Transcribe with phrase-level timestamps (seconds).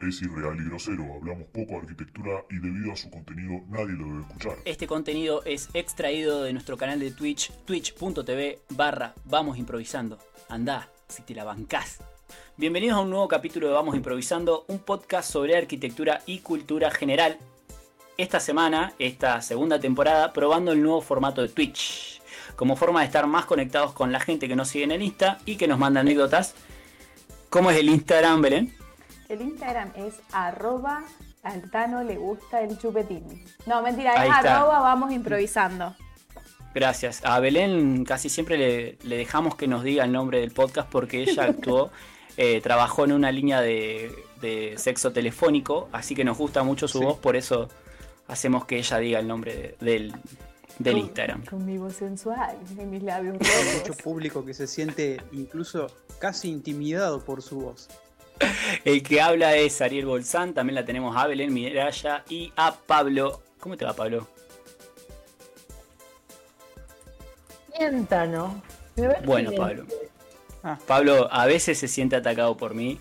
[0.00, 1.14] es irreal y grosero.
[1.14, 4.56] Hablamos poco de arquitectura y debido a su contenido nadie lo debe escuchar.
[4.64, 10.18] Este contenido es extraído de nuestro canal de Twitch, twitch.tv barra Vamos Improvisando.
[10.48, 11.98] Andá, si te la bancás.
[12.56, 17.38] Bienvenidos a un nuevo capítulo de Vamos Improvisando, un podcast sobre arquitectura y cultura general.
[18.16, 22.22] Esta semana, esta segunda temporada, probando el nuevo formato de Twitch,
[22.56, 25.38] como forma de estar más conectados con la gente que nos sigue en el Insta
[25.44, 26.54] y que nos manda anécdotas.
[27.48, 28.81] ¿Cómo es el Instagram, Belén?
[29.32, 31.04] El Instagram es arroba
[31.42, 33.44] al Tano le gusta el chupetín.
[33.66, 34.58] No, mentira, Ahí es está.
[34.58, 35.94] arroba vamos improvisando.
[36.74, 37.20] Gracias.
[37.24, 41.22] A Belén casi siempre le, le dejamos que nos diga el nombre del podcast porque
[41.22, 41.90] ella actuó,
[42.36, 46.98] eh, trabajó en una línea de, de sexo telefónico, así que nos gusta mucho su
[46.98, 47.04] Sí.
[47.04, 47.68] voz, por eso
[48.28, 50.12] hacemos que ella diga el nombre de- del,
[50.78, 51.44] del Con- Instagram.
[51.46, 54.02] Con mi voz sensual y mis labios Hay mucho rojos.
[54.02, 55.88] público que se siente incluso
[56.18, 57.88] casi intimidado por su voz.
[58.84, 63.42] El que habla es Ariel Bolsán, también la tenemos a Belén Miraya y a Pablo.
[63.60, 64.26] ¿Cómo te va, Pablo?
[67.76, 68.62] Siéntano.
[69.24, 69.86] Bueno, Pablo.
[70.62, 70.78] Ah.
[70.86, 72.98] Pablo a veces se siente atacado por mí.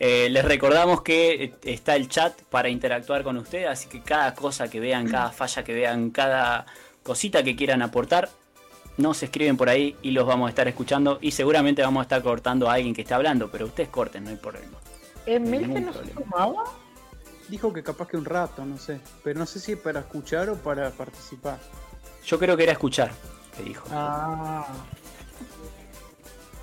[0.00, 4.34] Eh, les recordamos que eh, está el chat para interactuar con ustedes, así que cada
[4.34, 6.66] cosa que vean, cada falla que vean, cada
[7.02, 8.28] cosita que quieran aportar,
[8.98, 12.22] nos escriben por ahí y los vamos a estar escuchando y seguramente vamos a estar
[12.22, 14.76] cortando a alguien que esté hablando, pero ustedes corten, no hay problema.
[15.24, 16.64] ¿Emil que no se sumaba?
[17.48, 19.00] Dijo que capaz que un rato, no sé.
[19.24, 21.58] Pero no sé si para escuchar o para participar.
[22.26, 23.10] Yo creo que era escuchar,
[23.56, 24.66] que dijo, Ah.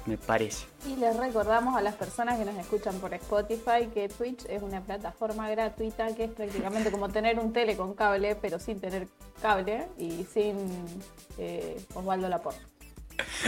[0.05, 0.65] Me parece.
[0.87, 4.81] Y les recordamos a las personas que nos escuchan por Spotify que Twitch es una
[4.81, 9.07] plataforma gratuita que es prácticamente como tener un tele con cable, pero sin tener
[9.41, 10.55] cable y sin
[11.37, 12.74] eh, Osvaldo Laporte.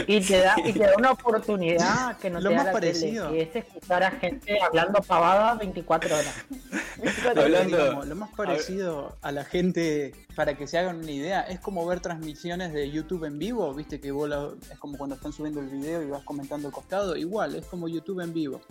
[0.08, 2.72] Y te da, y te da una oportunidad que no Lo te da más la
[2.74, 3.28] parecido.
[3.30, 6.36] tele, que es escuchar a gente hablando pavadas 24 horas.
[7.36, 11.60] Hablando- Digamos, lo más parecido a la gente, para que se hagan una idea, es
[11.60, 15.32] como ver transmisiones de YouTube en vivo, viste que vos la- es como cuando están
[15.34, 18.62] subiendo el video y vas comentando al costado, igual, es como YouTube en vivo.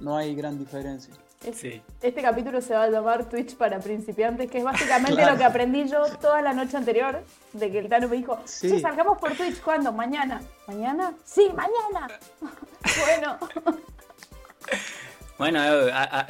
[0.00, 1.14] No hay gran diferencia.
[1.44, 1.80] Es- Sí.
[2.02, 5.32] Este capítulo se va a llamar Twitch para principiantes, que es básicamente Claro.
[5.32, 8.68] lo que aprendí yo toda la noche anterior, de que el Tano me dijo, Sí.
[8.70, 9.92] "Che, salgamos por Twitch, ¿cuándo?
[9.92, 10.40] ¿Mañana?
[10.66, 11.12] ¿Mañana?
[11.24, 12.08] Sí, mañana.
[13.06, 13.38] bueno,
[15.38, 16.26] Bueno, a- a-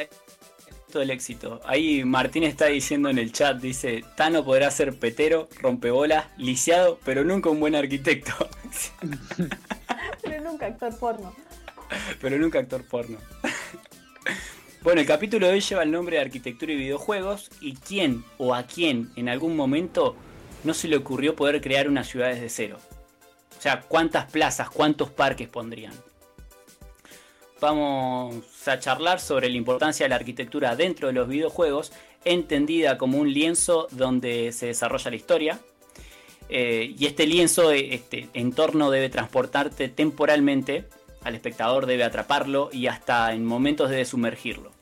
[0.93, 1.61] todo el éxito.
[1.65, 7.23] Ahí Martín está diciendo en el chat, dice, Tano podrá ser petero, rompebolas, lisiado, pero
[7.25, 8.33] nunca un buen arquitecto.
[10.23, 11.35] pero nunca actor porno.
[12.21, 13.19] pero nunca actor porno.
[14.87, 18.55] Bueno, el capítulo de hoy lleva el nombre de arquitectura y videojuegos y quién o
[18.55, 20.15] a quién en algún momento
[20.63, 22.79] no se le ocurrió poder crear una ciudad desde cero.
[23.59, 25.93] O sea, cuántas plazas, cuántos parques pondrían.
[27.61, 31.91] Vamos a charlar sobre la importancia de la arquitectura dentro de los videojuegos,
[32.25, 35.59] entendida como un lienzo donde se desarrolla la historia.
[36.49, 40.85] Eh, y este lienzo, este entorno debe transportarte temporalmente
[41.25, 44.76] al espectador, debe atraparlo y hasta en momentos debe sumergirlo.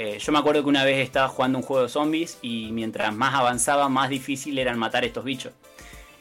[0.00, 3.12] Eh, yo me acuerdo que una vez estaba jugando un juego de zombies y mientras
[3.12, 5.52] más avanzaba, más difícil eran matar estos bichos.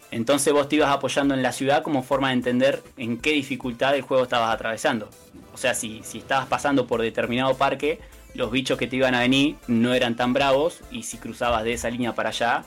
[0.09, 3.93] Entonces vos te ibas apoyando en la ciudad como forma de entender en qué dificultad
[3.95, 5.09] el juego estabas atravesando.
[5.53, 7.99] O sea, si, si estabas pasando por determinado parque,
[8.33, 11.73] los bichos que te iban a venir no eran tan bravos y si cruzabas de
[11.73, 12.63] esa línea para allá,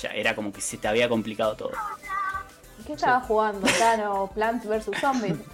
[0.00, 1.72] ya era como que se te había complicado todo.
[2.86, 4.30] ¿Qué estaba jugando, Tano?
[4.34, 4.98] Plants vs.
[4.98, 5.36] Zombies.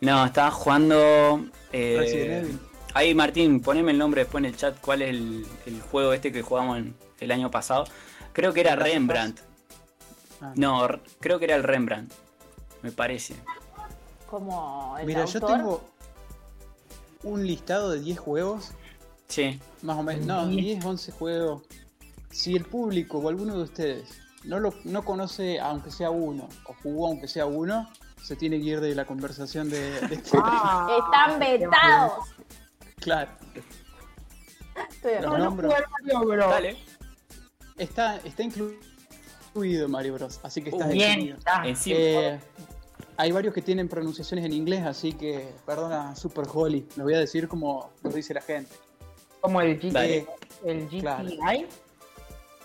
[0.00, 1.44] No, estaba jugando...
[1.72, 2.67] eh, Resident Evil.
[2.94, 6.32] Ahí Martín, poneme el nombre después en el chat, cuál es el, el juego este
[6.32, 7.84] que jugamos en- el año pasado.
[8.32, 8.76] Creo que era.
[8.76, 9.40] Rembrandt.
[10.40, 10.86] Ah, No,
[11.20, 12.12] creo que era el Rembrandt,
[12.82, 13.34] me parece.
[14.30, 15.40] Como el Mira, autor.
[15.40, 15.84] yo tengo
[17.24, 18.70] un listado de 10 juegos,
[19.26, 21.62] Sí, más o menos, no, 10, 11 juegos.
[22.30, 24.08] Si el público o alguno de ustedes
[24.44, 27.90] no lo no conoce, aunque sea uno, o jugó aunque sea uno,
[28.22, 32.12] se tiene que ir de la conversación de, de este- Ah, Están vetados.
[33.00, 33.30] Claro,
[34.90, 35.38] Estoy acuerdo.
[35.38, 35.68] nombro.
[35.68, 36.50] Mario Bros.
[36.50, 36.76] dale.
[37.76, 41.36] está, está incluido Mario Bros, así que está Uh, Bien.
[41.64, 42.40] Encima, Eh,
[43.16, 47.18] hay varios que tienen pronunciaciones en inglés, así que perdona, Super Holly, lo voy a
[47.18, 48.70] decir como lo dice la gente.
[49.40, 50.26] Como el GT, Dale.
[50.64, 51.00] el GTI.
[51.00, 51.28] Claro.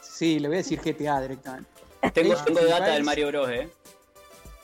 [0.02, 1.70] Sí, le voy a decir GTA directamente.
[2.14, 2.94] tengo, tengo data Empires.
[2.94, 3.70] del Mario Bros, eh.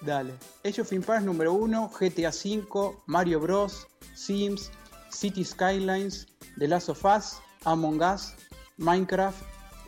[0.02, 0.34] Dale.
[0.64, 4.72] Age of Empires número 1, GTA V, Mario Bros, Sims,
[5.10, 6.28] City Skylines,
[6.58, 8.34] The Last of Us, Among Us,
[8.78, 9.42] Minecraft,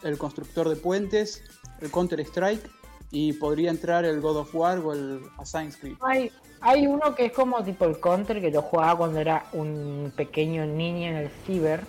[0.04, 1.44] el constructor de puentes,
[1.82, 2.70] el Counter Strike
[3.12, 5.96] y podría entrar el God of War o el Assassin's Creed.
[6.02, 6.32] Ay,
[6.62, 10.66] Hay uno que es como tipo el counter que yo jugaba cuando era un pequeño
[10.66, 11.82] niño en el ciber.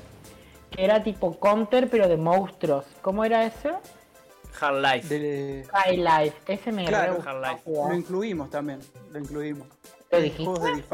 [0.71, 2.87] Que era tipo counter pero de monstruos.
[3.03, 3.71] ¿Cómo era ese?
[4.59, 5.09] Hard Life.
[5.19, 6.37] De- High Life.
[6.47, 7.23] Ese me Claro.
[7.63, 7.91] jugar.
[7.91, 8.81] Lo incluimos también,
[9.11, 9.69] lo incluimos.
[10.13, 10.85] ¿Lo dijiste?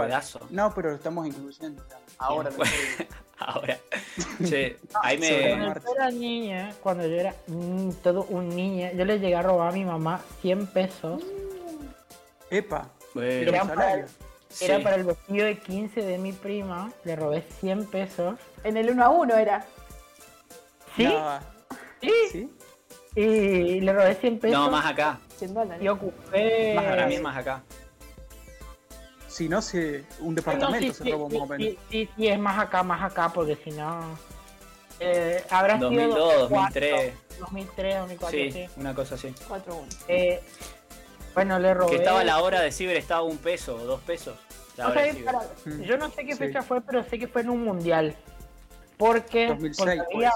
[0.50, 1.82] No, pero lo estamos incluyendo.
[2.18, 2.78] Ahora incluimos.
[3.38, 3.78] Ahora.
[4.48, 5.50] Che, ahí me.
[5.50, 9.42] Cuando yo era niña, cuando yo era mm, todo un niño, yo le llegué a
[9.42, 11.22] robar a mi mamá 100 pesos.
[12.50, 13.94] Epa, Bueno, era Era para-.
[13.94, 14.08] Era
[14.50, 14.82] sí.
[14.82, 16.92] para el vestido de 15 de mi prima.
[17.04, 18.38] Le robé 100 pesos.
[18.64, 19.66] En el 1 a 1 era.
[20.96, 21.04] ¿Sí?
[21.04, 21.40] No,
[22.00, 22.12] Sí.
[22.30, 22.50] ¿Sí?
[23.16, 24.58] Y le robé 100 pesos.
[24.58, 25.18] No, más acá.
[25.36, 25.82] 100 dólares.
[25.82, 26.74] Y ocupé.
[26.74, 27.62] Más para mí es más acá.
[29.38, 29.78] Si no, si
[30.18, 31.66] un No, departamento sí, se robó sí, más o menos.
[31.68, 34.00] sí, sí, sí, es más acá, más acá, porque si no.
[34.98, 37.12] Eh, habrá 2002, sido 2003.
[37.38, 38.66] 2003, 2004, Sí, sí.
[38.76, 39.32] una cosa así.
[39.46, 39.86] 4 a 1.
[40.08, 40.42] Eh,
[41.34, 41.90] bueno, le robé.
[41.90, 44.36] Que estaba la hora de ciber, estaba un peso o dos pesos.
[44.76, 45.82] La O sea, para- Mm.
[45.82, 46.38] Yo no sé qué Sí.
[46.38, 48.16] fecha fue, pero sé que fue en un mundial.
[48.96, 50.32] Porque, 2006 porque había,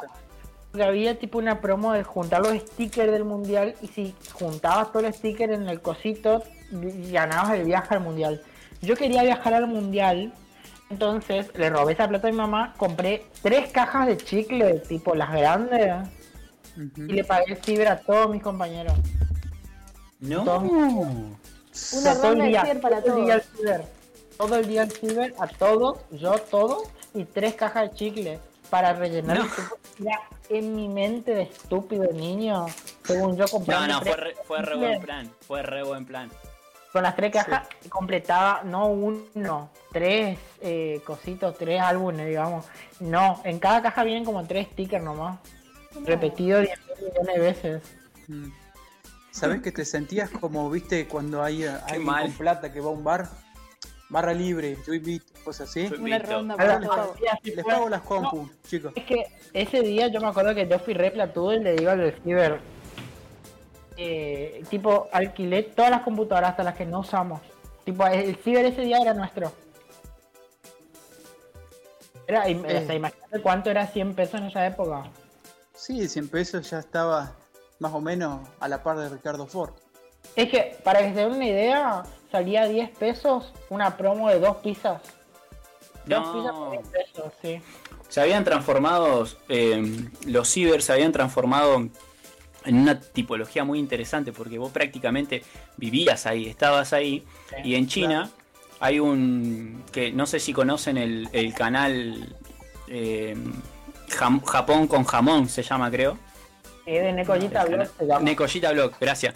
[0.71, 5.07] porque había tipo una promo de juntar los stickers del mundial y si juntabas todos
[5.07, 8.41] los stickers en el cosito, ganabas el viaje al mundial.
[8.83, 10.33] Yo quería viajar al mundial,
[10.91, 15.33] entonces le robé esa plata a mi mamá, compré tres cajas de chicle, tipo las
[15.33, 16.09] grandes,
[16.97, 18.95] y le pagué el ciber a todos mis compañeros.
[20.21, 20.45] No.
[20.45, 23.51] Todos mis- Una todo el ronda de día, ciber para todo el día todos.
[23.53, 23.85] al ciber.
[24.39, 26.83] Todo el día al ciber, a todos, yo todos,
[27.15, 28.39] y tres cajas de chicle
[28.71, 29.45] para rellenar No.
[29.45, 30.07] el.
[30.07, 32.67] Era en mi mente de estúpido niño,
[33.05, 35.31] según yo No, compraba no, fue re, fue re buen plan.
[35.47, 36.31] Fue re buen plan.
[36.93, 42.67] Con las tres cajas completaba no uno, tres eh, cositos, tres álbumes, digamos.
[43.01, 45.39] No, en cada caja vienen como tres stickers nomás.
[46.05, 47.83] Repetido 10 millones de veces.
[48.29, 48.51] Mm.
[49.31, 52.25] ¿Sabes que te sentías como, viste, cuando hay eh, alguien mal.
[52.25, 53.29] con plata que va a un bar?
[54.11, 55.91] Barra libre, yo invito, cosas así.
[55.99, 56.55] Una ronda
[57.43, 58.93] Les pago las compu, chicos.
[58.95, 59.25] Es que
[59.55, 62.61] ese día yo me acuerdo que yo fui re platudo y le digo al ciber,
[64.05, 67.41] eh, tipo, alquilé todas las computadoras hasta las que no usamos.
[67.85, 69.53] Tipo, el ciber ese día era nuestro.
[72.27, 72.57] Era, Eh.
[72.57, 75.05] o sea, imagínate cuánto era 100 pesos en esa época.
[75.75, 77.33] Sí, 100 pesos ya estaba
[77.79, 79.73] más o menos a la par de Ricardo Ford.
[80.37, 84.57] Es que, para que se den una idea, salía 10 pesos una promo de dos
[84.59, 85.03] pizzas.
[86.07, 86.71] Dos pizzas por No.
[86.71, 87.61] 10 pesos, sí.
[88.09, 89.83] Se habían transformado, eh,
[90.27, 91.89] los ciber se habían transformado
[92.65, 95.43] en una tipología muy interesante porque vos prácticamente
[95.77, 97.25] vivías ahí, estabas ahí.
[97.65, 98.31] Y en China
[98.81, 102.35] hay un, que no sé si conocen el, el canal
[102.89, 103.37] eh,
[104.09, 106.19] Japón con jamón, se llama creo.
[106.85, 108.21] De Necollita Blog se llama.
[108.21, 109.35] Necollita Blog, gracias.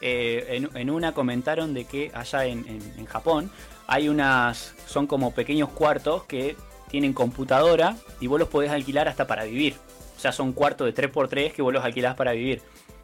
[0.00, 3.50] Eh, en, en una comentaron de que allá en, en- en Japón
[3.86, 6.56] hay unas, son como pequeños cuartos que
[6.90, 9.76] tienen computadora y vos los podés alquilar hasta para vivir.
[10.18, 12.60] O sea, son cuartos de 3x3 que vos los alquilás para vivir.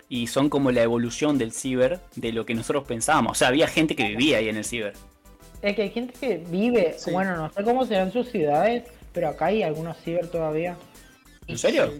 [0.09, 3.31] Y son como la evolución del ciber de lo que nosotros pensábamos.
[3.33, 4.95] O sea, había gente que vivía ahí en el ciber.
[5.63, 7.13] Es que hay gente que vive, Sí.
[7.13, 8.83] bueno, no sé cómo serán sus ciudades,
[9.13, 10.77] pero acá hay algunos ciber todavía.
[11.47, 11.93] ¿En serio?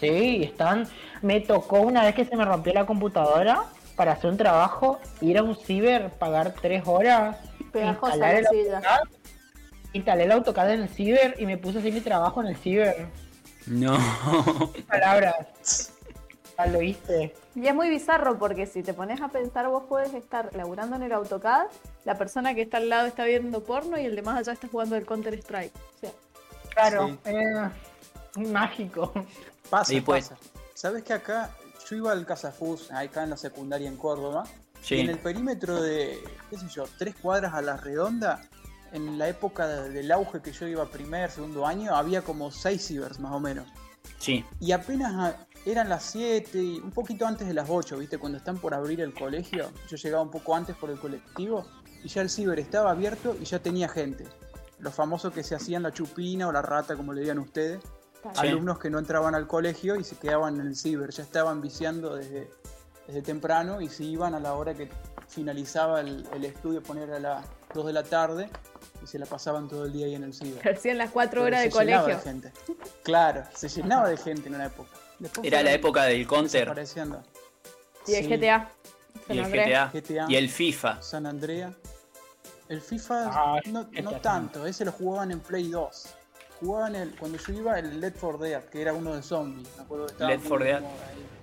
[0.00, 0.88] Sí, están.
[1.20, 3.64] Me tocó una vez que se me rompió la computadora
[3.96, 7.36] para hacer un trabajo, ir a un ciber, pagar tres horas,
[7.74, 8.46] instalar el.
[8.46, 8.98] AutoCAD,
[9.92, 12.56] instalé el AutoCAD en el ciber y me puse a hacer mi trabajo en el
[12.56, 13.06] ciber.
[13.66, 13.96] No.
[14.88, 15.90] Palabras.
[16.56, 17.34] Ya lo hice.
[17.56, 21.02] Y es muy bizarro porque si te pones a pensar, vos puedes estar laburando en
[21.02, 21.66] el AutoCAD,
[22.04, 24.68] la persona que está al lado está viendo porno y el de más allá está
[24.68, 25.72] jugando el Counter Strike.
[25.74, 26.10] O sea,
[26.72, 27.18] Claro, Sí.
[27.24, 27.70] eh,
[28.52, 29.12] mágico.
[29.68, 30.28] Pasa, Sí, pues.
[30.28, 30.40] pasa.
[30.74, 31.50] ¿Sabes que acá
[31.90, 34.44] yo iba al Casafus, acá en la secundaria en Córdoba,
[34.80, 34.94] Sí.
[34.94, 38.42] y en el perímetro de, qué sé yo, tres cuadras a la redonda,
[38.94, 42.86] en la época de- del auge que yo iba primer, segundo año, había como seis
[42.86, 43.66] cibers más o menos.
[44.18, 44.44] Sí.
[44.60, 48.18] Y apenas a- eran las 7, y un poquito antes de las 8, ¿viste?
[48.18, 49.70] Cuando están por abrir el colegio.
[49.88, 51.66] Yo llegaba un poco antes por el colectivo
[52.02, 54.24] y ya el ciber estaba abierto y ya tenía gente.
[54.78, 57.82] Los famosos que se hacían la chupina o la rata, como le digan ustedes.
[58.22, 58.28] Sí.
[58.36, 61.10] Alumnos que no entraban al colegio y se quedaban en el ciber.
[61.10, 62.50] Ya estaban viciando desde,
[63.06, 64.90] desde temprano y se iban a la hora que
[65.28, 68.48] finalizaba el, el estudio, poner a las 2 de la tarde
[69.02, 70.66] y se la pasaban todo el día ahí en el ciber.
[70.76, 72.22] hacían las cuatro Pero horas de se llenaba colegio.
[72.24, 72.52] gente.
[73.02, 74.90] Claro, se llenaba de gente en una época.
[75.18, 76.72] Después Era la época del counter.
[78.06, 78.68] Y el Sí, GTA.
[79.28, 79.44] y el.
[79.50, 80.26] GTA GTA.
[80.28, 81.02] y el FIFA.
[81.02, 81.72] San Andrea.
[82.68, 83.86] El FIFA Ah, no,
[84.22, 86.06] tanto, ese lo jugaban en Play 2.
[86.60, 89.68] Jugaban el, cuando yo iba el Led 4 Dead, que era uno de zombies.
[89.76, 90.82] Me acuerdo que estaba Left muy 4 de Dead.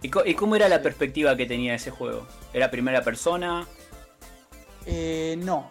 [0.01, 2.25] ¿Y, y cómo era la perspectiva que tenía ese juego?
[2.53, 3.67] ¿Era primera persona?
[4.85, 5.69] Eh, no,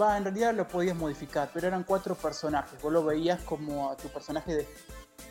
[0.00, 2.80] Va, en realidad lo podías modificar, pero eran cuatro personajes.
[2.80, 4.66] Vos lo veías como a tu personaje de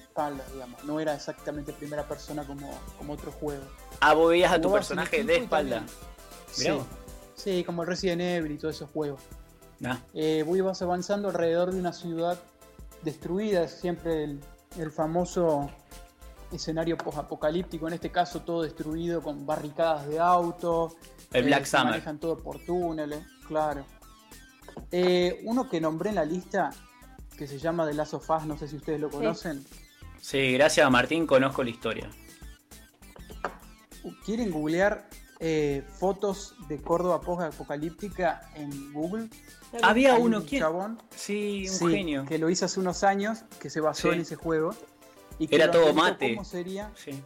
[0.02, 0.84] espalda, digamos.
[0.84, 3.64] No era exactamente primera persona como, como otro juego.
[4.02, 5.84] Ah, vos veías a tu personaje de espalda.
[6.52, 6.70] Sí.
[7.36, 9.22] sí, como el Resident Evil y todos esos juegos.
[9.86, 12.40] Ah, Eh, vos ibas avanzando alrededor de una ciudad
[13.04, 14.42] destruida, es siempre el,
[14.80, 15.70] el famoso
[16.52, 20.94] escenario post-apocalíptico, en este caso todo destruido con barricadas de autos.
[21.32, 21.92] el Black eh, se Summer.
[21.92, 23.86] Manejan todo por túneles, claro.
[24.92, 26.72] Eh, uno que nombré en la lista,
[27.38, 29.66] que se llama The Last of Us, no sé si ustedes lo conocen.
[30.22, 32.10] Sí, gracias a Martín conozco la historia.
[34.26, 39.30] ¿Quieren googlear eh, fotos de Córdoba post-apocalíptica en Google?
[39.84, 40.62] Había Hay uno, un ¿quién?
[40.62, 42.26] chabón Sí, un Sí, genio.
[42.26, 44.16] que lo hizo hace unos años, que se basó Sí.
[44.16, 44.74] en ese juego.
[45.40, 46.34] Y que Era todo mate.
[46.36, 46.92] ¿Cómo sería?
[46.96, 47.22] Sí.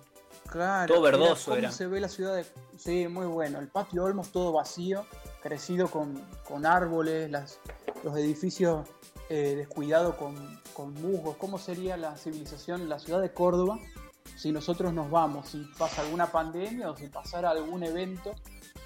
[0.49, 0.93] Claro.
[0.93, 1.71] Todo verdoso cómo era.
[1.71, 2.45] se ve la ciudad de...
[2.77, 3.59] Sí, muy bueno.
[3.59, 5.05] El patio Olmos todo vacío,
[5.41, 7.59] crecido con, con árboles, las,
[8.03, 8.87] los edificios
[9.29, 10.35] eh, descuidados con,
[10.73, 11.35] con musgos.
[11.37, 13.79] ¿Cómo sería la civilización, la ciudad de Córdoba,
[14.37, 15.49] si nosotros nos vamos?
[15.49, 18.33] Si pasa alguna pandemia o si pasara algún evento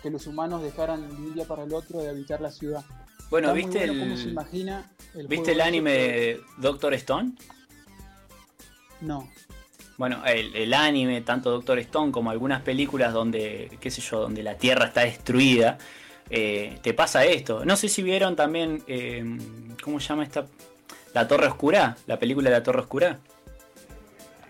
[0.01, 2.83] que los humanos dejaran de un día para el otro de habitar la ciudad.
[3.29, 7.33] Bueno, Está ¿viste bueno cómo se el, imagina el ¿viste el anime de Doctor Stone?
[9.01, 9.27] No.
[9.97, 14.43] Bueno, el, el anime, tanto Doctor Stone como algunas películas donde, qué sé yo, donde
[14.43, 15.77] la Tierra está destruida,
[16.29, 17.65] eh, te pasa esto.
[17.65, 19.23] No sé si vieron también, eh,
[19.83, 20.45] ¿cómo se llama esta?
[21.13, 23.19] La Torre Oscura, la película de la Torre Oscura.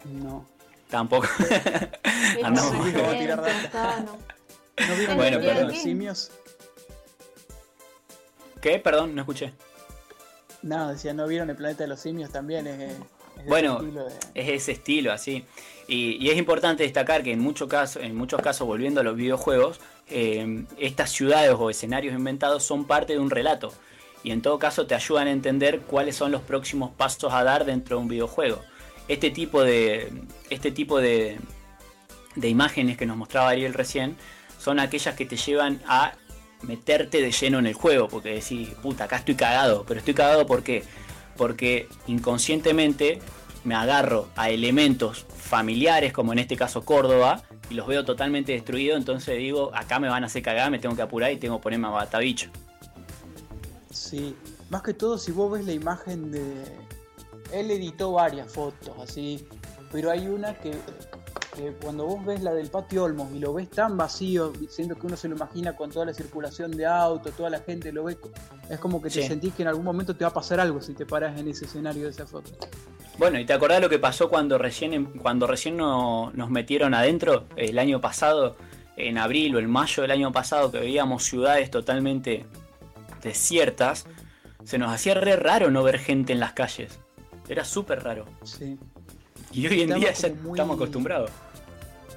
[0.06, 0.46] No.
[0.90, 1.28] Tampoco.
[2.44, 2.72] Andamos.
[2.86, 4.00] Sí, vamos a tirar data.
[4.06, 4.18] no.
[4.88, 5.68] ¿No vieron Bueno, el perdón.
[5.68, 6.32] de los simios?
[8.62, 8.80] ¿Qué?
[8.80, 9.54] Perdón, no escuché.
[10.62, 12.66] No, decía, ¿no vieron el planeta de los simios también?
[12.68, 12.96] Es,
[13.48, 15.46] Bueno, de- Es ese estilo, así.
[15.88, 19.16] Y, y es importante destacar que en, mucho caso, en muchos casos, volviendo a los
[19.16, 23.74] videojuegos, eh, estas ciudades o escenarios inventados son parte de un relato.
[24.24, 27.66] Y en todo caso te ayudan a entender cuáles son los próximos pasos a dar
[27.66, 28.62] dentro de un videojuego.
[29.08, 30.12] Este tipo de,
[30.50, 31.38] este tipo de,
[32.36, 34.16] de imágenes que nos mostraba Ariel recién
[34.60, 36.14] son aquellas que te llevan a
[36.64, 38.08] meterte de lleno en el juego.
[38.08, 39.86] Porque decís, puta, acá estoy cagado.
[39.88, 40.84] Pero estoy cagado ¿por qué?
[41.38, 43.20] Porque inconscientemente
[43.64, 48.98] me agarro a elementos familiares, como en este caso Córdoba, y los veo totalmente destruidos,
[48.98, 51.64] entonces digo, acá me van a hacer cagar, me tengo que apurar y tengo que
[51.64, 52.50] ponerme a batabicho.
[53.92, 54.36] Sí,
[54.70, 56.64] más que todo si vos ves la imagen de...
[57.52, 59.48] Él editó varias fotos así,
[59.92, 60.72] pero hay una que,
[61.56, 65.08] que cuando vos ves la del patio Olmos y lo ves tan vacío, siendo que
[65.08, 68.18] uno se lo imagina con toda la circulación de autos, toda la gente lo ve,
[68.70, 69.28] es como que te Sí.
[69.28, 71.66] sentís que en algún momento te va a pasar algo si te paras en ese
[71.66, 72.52] escenario de esa foto.
[73.18, 77.46] Bueno, ¿y te acordás lo que pasó cuando recién, cuando recién no- nos metieron adentro
[77.56, 78.58] el año pasado,
[78.98, 82.46] en abril o en mayo del año pasado, que veíamos ciudades totalmente
[83.24, 84.06] desiertas?
[84.64, 87.00] Se nos hacía re raro no ver gente en las calles.
[87.48, 88.26] Era súper raro.
[88.44, 88.78] Sí.
[89.52, 91.32] Y hoy en día ya muy- estamos acostumbrados.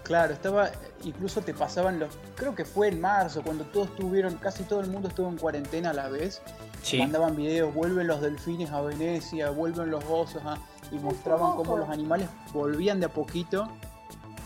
[0.08, 0.70] Claro, estaba,
[1.04, 4.88] incluso te pasaban los, creo que fue en marzo, cuando todos estuvieron, casi todo el
[4.88, 6.40] mundo estuvo en cuarentena a la vez,
[6.82, 6.96] Sí.
[6.98, 10.56] mandaban videos, vuelven los delfines a Venecia, vuelven los osos, a-
[10.90, 13.68] y mostraban cómo los animales volvían de a poquito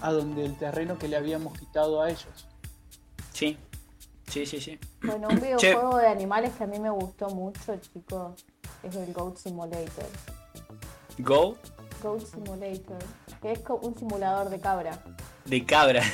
[0.01, 2.49] a donde el terreno que le habíamos quitado a ellos.
[3.33, 3.57] Sí.
[4.27, 4.81] Sí, sí, sí.
[5.05, 8.45] Bueno, un videojuego de animales que a mí me gustó mucho, chicos,
[8.83, 10.07] es el Goat Simulator.
[11.19, 11.57] Go
[12.03, 12.99] Goat Simulator,
[13.41, 14.99] que es un simulador de cabra.
[15.45, 16.03] De cabra.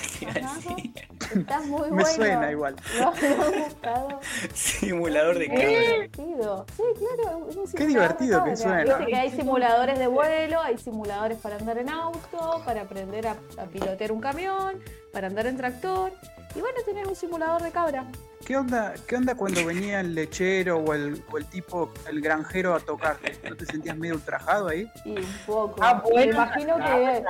[1.35, 2.07] Está muy Me bueno.
[2.07, 2.77] suena igual.
[2.99, 4.21] ¿Lo han buscado?
[4.55, 5.69] Simulador de cabra.
[5.69, 6.67] divertido.
[6.75, 7.39] Sí, claro.
[7.39, 8.85] un Qué divertido que suena.
[8.85, 13.33] Viste que hay simuladores de vuelo, hay simuladores para andar en auto, para aprender a,
[13.59, 14.83] a pilotear un camión,
[15.13, 16.13] para andar en tractor.
[16.55, 18.07] Y bueno, tener un simulador de cabra.
[18.47, 22.75] ¿Qué onda, qué onda cuando venía el lechero o el, o el tipo, el granjero
[22.75, 23.37] a tocarte?
[23.47, 24.91] ¿No te sentías medio ultrajado ahí?
[25.05, 25.77] Y un poco.
[25.83, 27.23] Ah, Me bueno, imagino que.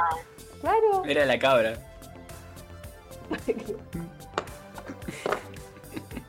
[0.61, 1.05] Claro.
[1.05, 1.75] Era la cabra.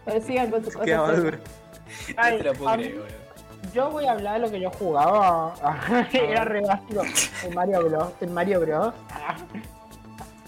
[0.05, 1.13] Pero sigan con su Qué cosa.
[1.13, 1.37] duro.
[2.17, 3.01] No te lo puedo creer, mí-.
[3.73, 5.53] Yo voy a hablar de lo que yo jugaba.
[6.13, 7.01] Era re básico.
[7.45, 8.09] El Mario Bros.
[8.21, 8.93] El Mario Bros.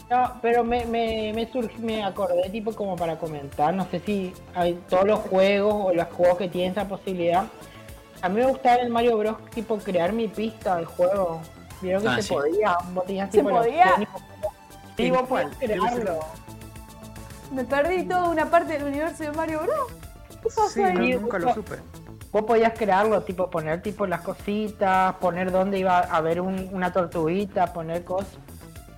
[0.09, 3.73] No, pero me, me, me, surg- me acordé tipo como para comentar.
[3.73, 7.45] No sé si hay todos los juegos o los juegos que tienen esa posibilidad.
[8.21, 9.37] A mí me gustaba en el Mario Bros.
[9.51, 11.41] tipo crear mi pista del juego.
[11.81, 12.33] Vieron que Ah, se sí.
[12.33, 12.77] podía.
[12.93, 13.85] Vos tenías ¿Se tipo la podía?
[13.99, 14.30] y-
[14.97, 15.49] Sí, ¿En vos cuál?
[17.51, 19.91] Me perdí toda una parte del universo de Mario Bros.
[20.29, 21.13] ¿Qué pasó Sí, ahí?
[21.13, 21.75] no, nunca lo supe.
[22.31, 26.93] Vos podías crearlo, tipo poner tipo las cositas, poner dónde iba a haber un- una
[26.93, 28.37] tortuguita, poner cosas.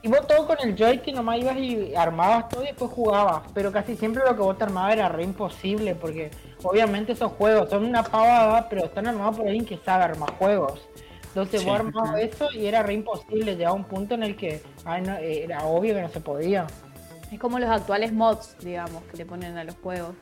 [0.04, 3.42] Y vos todo con el joystick nomás ibas y armabas todo y después jugabas.
[3.54, 6.30] Pero casi siempre lo que vos te armabas era re imposible porque
[6.62, 10.82] obviamente esos juegos son una pavada, pero están armados por alguien que sabe armar juegos.
[11.34, 11.66] Entonces Sí.
[11.68, 13.56] vos armabas eso y era re imposible.
[13.56, 16.68] Llegaba un punto en el que ay, no, era obvio que no se podía.
[17.32, 20.16] Es como los actuales mods, digamos, que le ponen a los juegos.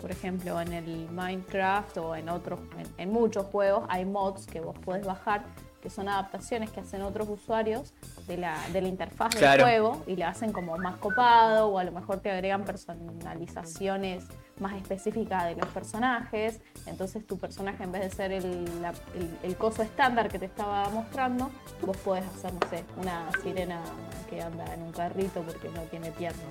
[0.00, 4.60] Por ejemplo, en el Minecraft o en otros, en, en muchos juegos hay mods que
[4.60, 5.44] vos podés bajar,
[5.82, 7.92] que son adaptaciones que hacen otros usuarios
[8.30, 9.64] de la, de la interfaz Claro.
[9.66, 14.24] del juego y le hacen como más copado o a lo mejor te agregan personalizaciones
[14.60, 16.60] más específicas de los personajes.
[16.86, 20.44] Entonces tu personaje en vez de ser el, la- el- el coso estándar que te
[20.46, 21.50] estaba mostrando,
[21.82, 23.80] vos podés hacer, no sé, una sirena
[24.28, 26.44] que anda en un carrito porque no tiene piernas.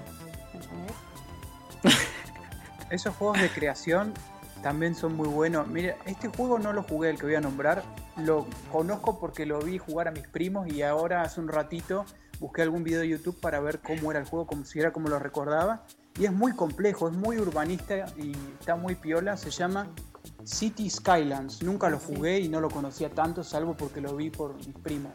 [0.54, 0.94] ¿entendés?
[2.90, 4.14] Esos juegos de creación
[4.64, 5.68] también son muy buenos.
[5.68, 7.84] Mira, este juego no lo jugué, el que voy a nombrar.
[8.24, 12.06] Lo conozco porque lo vi jugar a mis primos y ahora hace un ratito
[12.40, 15.10] busqué algún video de YouTube para ver cómo era el juego, como si era como
[15.10, 15.86] lo recordaba.
[16.20, 19.38] Y es muy complejo, es muy urbanista y está muy piola.
[19.38, 19.88] Se llama
[20.44, 21.64] City Skylands.
[21.64, 25.14] Nunca lo jugué y no lo conocía tanto, salvo porque lo vi por mis primos.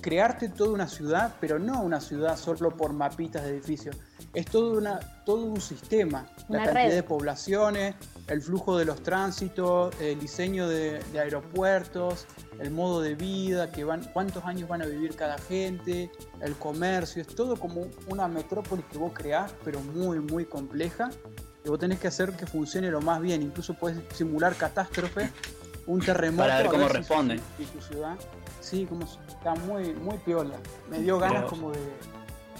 [0.00, 3.96] Crearte toda una ciudad, pero no una ciudad solo por mapitas de edificios.
[4.34, 6.26] Es todo, una, todo un sistema.
[6.48, 6.94] La cantidad red.
[6.94, 7.94] de poblaciones,
[8.28, 12.26] el flujo de los tránsitos, el diseño de, de aeropuertos,
[12.58, 16.10] el modo de vida, que van, cuántos años van a vivir cada gente,
[16.40, 21.10] el comercio, es todo como una metrópolis que vos creás, pero muy, muy compleja.
[21.64, 23.42] Y vos tenés que hacer que funcione lo más bien.
[23.42, 25.30] Incluso puedes simular catástrofe,
[25.86, 26.42] un terremoto.
[26.48, 27.40] Para ver a cómo si- responde.
[27.58, 28.16] si tu ciudad.
[28.62, 30.56] Sí, como está muy, muy piola.
[30.88, 31.80] Me dio ganas como de,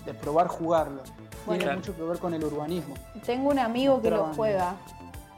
[0.05, 1.03] de probar jugarlo.
[1.47, 1.61] Bueno.
[1.61, 2.95] Tiene mucho que ver con el urbanismo.
[3.25, 4.77] Tengo un amigo que lo juega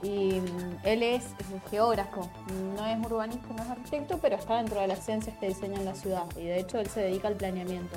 [0.03, 1.25] y mm, él es
[1.71, 2.29] geógrafo,
[2.77, 5.95] no es urbanista, no es arquitecto, pero está dentro de las ciencias que diseñan la
[5.95, 7.97] ciudad y de hecho él se dedica al planeamiento.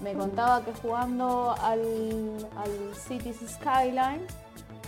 [0.00, 4.32] Me contaba que jugando al, al Cities Skylines,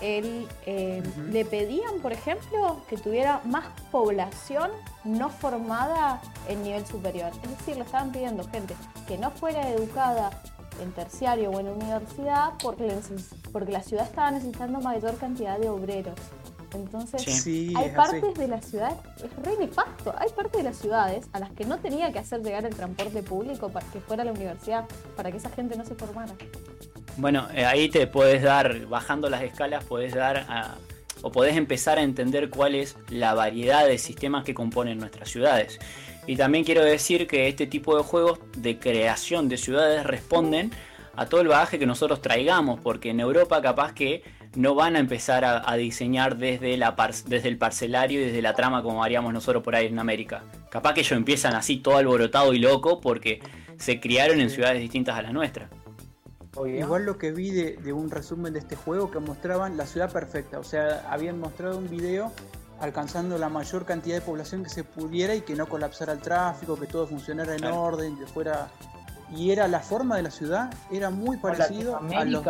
[0.00, 4.70] él eh, le pedían, por ejemplo, que tuviera más población
[5.04, 7.30] no formada en nivel superior.
[7.42, 8.75] Es decir, le estaban pidiendo gente
[9.06, 10.30] que no fuera educada
[10.80, 16.19] en terciario o en universidad porque, la ciudad estaba necesitando mayor cantidad de obreros.
[16.73, 17.75] Entonces, Sí.
[17.76, 17.97] Hay así.
[17.97, 21.65] partes de la ciudad, es re nefasto, hay partes de las ciudades a las que
[21.65, 24.86] no tenía que hacer llegar el transporte público para que fuera a la universidad,
[25.17, 26.32] para que esa gente no se formara.
[27.21, 30.76] Bueno, eh, ahí te puedes dar, bajando las escalas, puedes dar a-
[31.21, 35.78] o podés empezar a entender cuál es la variedad de sistemas que componen nuestras ciudades.
[36.26, 40.71] Y también quiero decir que este tipo de juegos de creación de ciudades responden
[41.15, 44.23] a todo el bagaje que nosotros traigamos, porque en Europa capaz que
[44.56, 48.41] no van a empezar a, a diseñar desde, la par- desde el parcelario y desde
[48.41, 50.43] la trama como haríamos nosotros por ahí en América.
[50.71, 53.41] Capaz que ellos empiezan así todo alborotado y loco porque
[53.76, 55.69] se criaron en ciudades distintas a las nuestras.
[56.67, 60.10] Igual lo que vi de, de un resumen de este juego que mostraban la ciudad
[60.13, 60.58] perfecta.
[60.58, 62.32] O sea, habían mostrado un video
[62.80, 66.78] alcanzando la mayor cantidad de población que se pudiera y que no colapsara el tráfico,
[66.78, 67.80] que todo funcionara en Claro.
[67.82, 68.69] orden, que fuera...
[69.32, 72.45] Y era la forma de la ciudad, era muy parecido a los...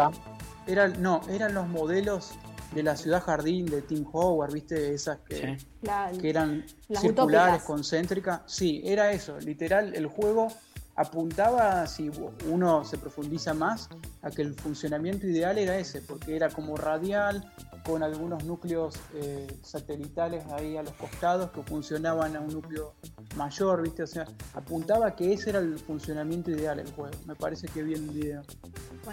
[0.66, 2.32] Era, no, eran los modelos
[2.72, 4.94] de la ciudad jardín de Tim Howard, ¿viste?
[4.94, 5.66] Esas que, Sí.
[5.82, 7.62] La- que eran Las circulares, utópicas.
[7.66, 8.40] concéntricas.
[8.46, 9.38] Sí, era eso.
[9.40, 10.48] Literal, el juego
[10.96, 12.10] apuntaba, si
[12.48, 13.88] uno se profundiza más,
[14.22, 17.50] a que el funcionamiento ideal era ese, porque era como radial,
[17.84, 22.92] con algunos núcleos eh, satelitales ahí a los costados que funcionaban a un núcleo
[23.36, 24.02] mayor, ¿viste?
[24.02, 27.16] O sea, apuntaba a que ese era el funcionamiento ideal del juego.
[27.26, 28.42] Me parece que vi en un video.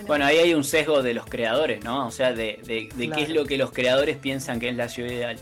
[0.06, 2.08] Bueno, ahí hay un sesgo de los creadores, ¿no?
[2.08, 4.90] O sea, de, de- de qué es lo que los creadores piensan que es la
[4.90, 5.40] ciudad ideal.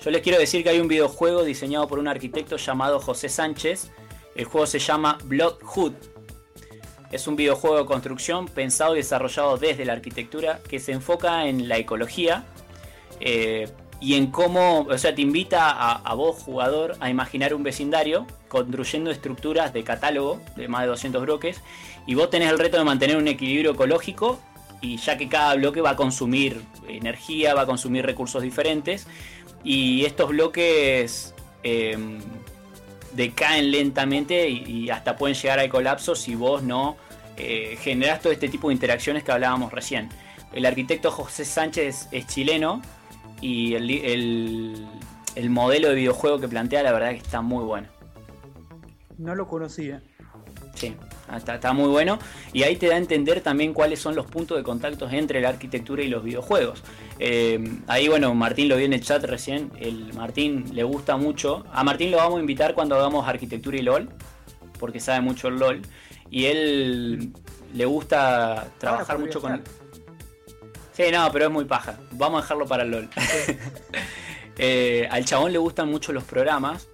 [0.00, 3.90] Yo les quiero decir que hay un videojuego diseñado por un arquitecto llamado José Sánchez.
[4.38, 5.94] El juego se llama Bloodhood.
[7.10, 11.68] Es un videojuego de construcción pensado y desarrollado desde la arquitectura que se enfoca en
[11.68, 12.44] la ecología
[13.18, 13.68] eh,
[14.00, 19.10] y en cómo, o sea, te invita a, vos, jugador, a imaginar un vecindario construyendo
[19.10, 21.60] estructuras de catálogo de más de 200 bloques
[22.06, 24.38] y vos tenés el reto de mantener un equilibrio ecológico
[24.80, 29.08] y ya que cada bloque va a consumir energía, va a consumir recursos diferentes
[29.64, 31.98] y estos bloques eh,
[33.14, 36.96] decaen lentamente y, y hasta pueden llegar al colapso si vos no
[37.36, 40.08] eh, generás todo este tipo de interacciones que hablábamos recién.
[40.52, 42.82] El arquitecto José Sánchez es chileno
[43.40, 44.86] y el, el-
[45.34, 47.86] el modelo de videojuego que plantea la verdad que está muy bueno.
[49.18, 50.02] No lo conocía.
[50.74, 50.96] Sí,
[51.36, 52.18] está, está muy bueno.
[52.52, 55.50] Y ahí te da a entender también cuáles son los puntos de contacto entre la
[55.50, 56.82] arquitectura y los videojuegos.
[57.18, 59.70] Eh, ahí, bueno, Martín lo vi en el chat recién.
[59.78, 61.64] El Martín le gusta mucho.
[61.72, 64.08] A Martín lo vamos a invitar cuando hagamos arquitectura y LOL,
[64.78, 65.82] porque sabe mucho el LOL.
[66.30, 67.32] Y él
[67.74, 69.62] le gusta trabajar mucho con.
[70.92, 71.98] Sí, no, pero es muy paja.
[72.12, 73.08] Vamos a dejarlo para el LOL.
[74.60, 76.88] Eh, al chabón le gustan mucho los programas.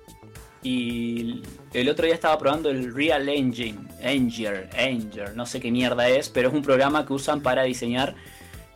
[0.62, 1.42] Y
[1.74, 3.78] el otro día estaba probando el Real Engine.
[4.00, 8.14] Engine, Engine, no sé qué mierda es, pero es un programa que usan para diseñar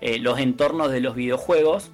[0.00, 1.90] eh, los entornos de los videojuegos.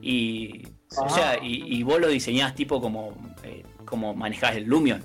[0.00, 0.66] Y,
[0.96, 1.08] o Ah.
[1.10, 5.04] sea, y, y vos lo diseñás tipo como, eh, como manejás el Lumion.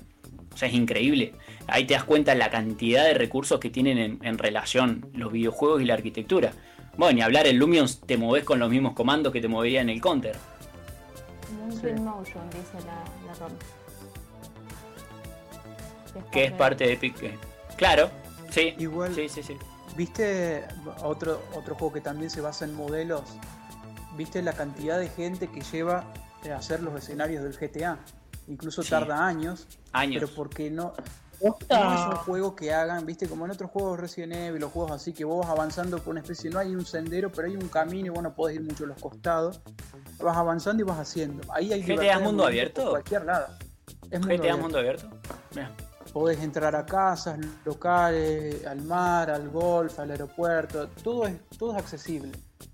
[0.52, 1.34] O sea, es increíble.
[1.66, 5.82] Ahí te das cuenta la cantidad de recursos que tienen en, en relación los videojuegos
[5.82, 6.52] y la arquitectura.
[6.96, 9.88] Bueno, ni hablar, el Lumion te moves con los mismos comandos que te movería en
[9.90, 10.36] el Counter.
[11.72, 11.80] Sí.
[11.80, 13.52] Twin Motion, dice la, la Ron.
[16.30, 17.20] Que es parte de Epic.
[17.20, 17.38] Games.
[17.76, 18.10] Claro,
[18.50, 18.74] sí.
[18.78, 19.56] Igual- Sí, sí, sí.
[19.96, 20.64] ¿Viste
[21.02, 23.22] otro, otro juego que también se basa en modelos?
[24.16, 26.04] ¿Viste la cantidad de gente que lleva
[26.50, 27.98] a hacer los escenarios del GTA?
[28.48, 28.90] Incluso Sí.
[28.90, 30.22] tarda años, Años.
[30.22, 30.92] pero porque no,
[31.42, 31.56] no
[31.94, 35.12] es un juego que hagan, viste, como en otros juegos Resident Evil, los juegos así,
[35.12, 38.06] que vos vas avanzando por una especie, no hay un sendero, pero hay un camino
[38.06, 39.60] y vos no podés ir mucho a los costados.
[40.22, 41.42] Vas avanzando y vas haciendo.
[41.52, 42.82] Ahí hay GTA es mundo abierto?
[42.82, 43.46] Por cualquier lado.
[44.10, 44.58] Es mundo GTA abierto.
[44.62, 45.08] Mundo Abierto.
[45.54, 45.70] Mira.
[46.14, 51.78] Podés entrar a casas, locales, al mar, al golf, al aeropuerto, todo es, todo es
[51.78, 52.30] accesible.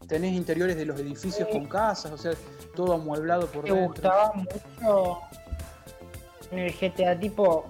[0.06, 2.32] Tenés interiores de los edificios con casas, o sea,
[2.76, 3.88] todo amueblado por Me dentro.
[3.94, 5.20] gustaba mucho
[6.50, 7.64] en el GTA tipo,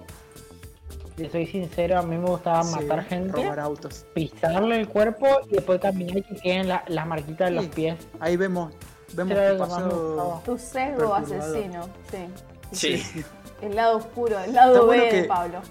[1.15, 4.05] le soy sincero, a mí me gustaba Sí, matar gente, Robar autos.
[4.13, 7.95] pisarle el cuerpo y después caminar y que queden la- las marquitas de los pies.
[8.19, 8.73] Ahí vemos,
[9.13, 10.41] vemos tu lo que más me pasado.
[10.43, 12.27] Tu sesgo asesino, sí.
[12.73, 13.23] Sí.
[13.61, 15.61] El lado oscuro, el lado Está B bueno de Pablo.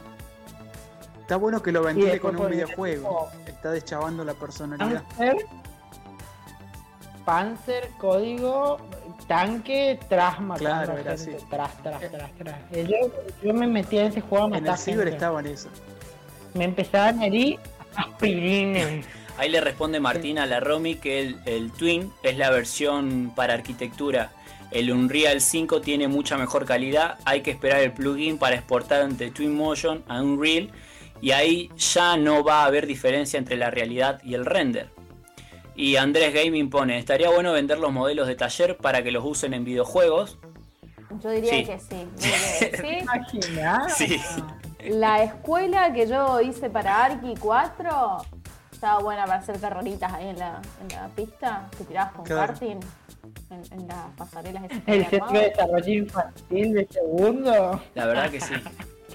[1.20, 3.29] Está bueno que lo ventile con un videojuego.
[3.46, 5.03] Está deschavando la personalidad.
[5.16, 5.37] Panzer,
[7.24, 8.79] Panzer, código,
[9.29, 10.59] tanque, tras matando
[10.92, 11.31] Claro, era así.
[11.48, 12.57] tras, tras, tras, tras.
[12.72, 13.11] Eh, Yo,
[13.46, 15.16] yo me metía en ese juego a En matar el ciber gente.
[15.16, 15.68] estaban eso.
[16.55, 17.59] Me empezaban a herir
[17.94, 19.07] aspirines.
[19.38, 23.55] Ahí le responde Martín a la Romy que el, el Twin es la versión para
[23.55, 24.33] arquitectura.
[24.70, 27.18] El Unreal 5 tiene mucha mejor calidad.
[27.24, 30.70] Hay que esperar el plugin para exportar entre Twinmotion a Unreal.
[31.20, 34.90] Y ahí ya no va a haber diferencia entre la realidad y el render.
[35.74, 39.54] Y Andrés Gaming pone, estaría bueno vender los modelos de taller para que los usen
[39.54, 40.38] en videojuegos.
[41.22, 41.64] Yo diría Sí.
[41.64, 42.06] que sí.
[43.96, 44.06] sí.
[44.18, 44.20] Sí.
[44.90, 48.18] La escuela que yo hice para Arki 4
[48.72, 52.46] estaba buena para hacer carreritas ahí en la, en la pista que tirabas con Claro.
[52.46, 52.80] karting
[53.50, 57.82] en, en las pasarelas El centro de desarrollo infantil de segundo.
[57.94, 58.54] La verdad que sí.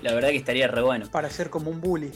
[0.01, 1.07] La verdad que estaría re bueno.
[1.09, 2.11] Para ser como un bully.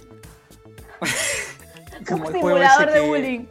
[2.00, 3.46] Un Como el juego simulador ese de que- bullying.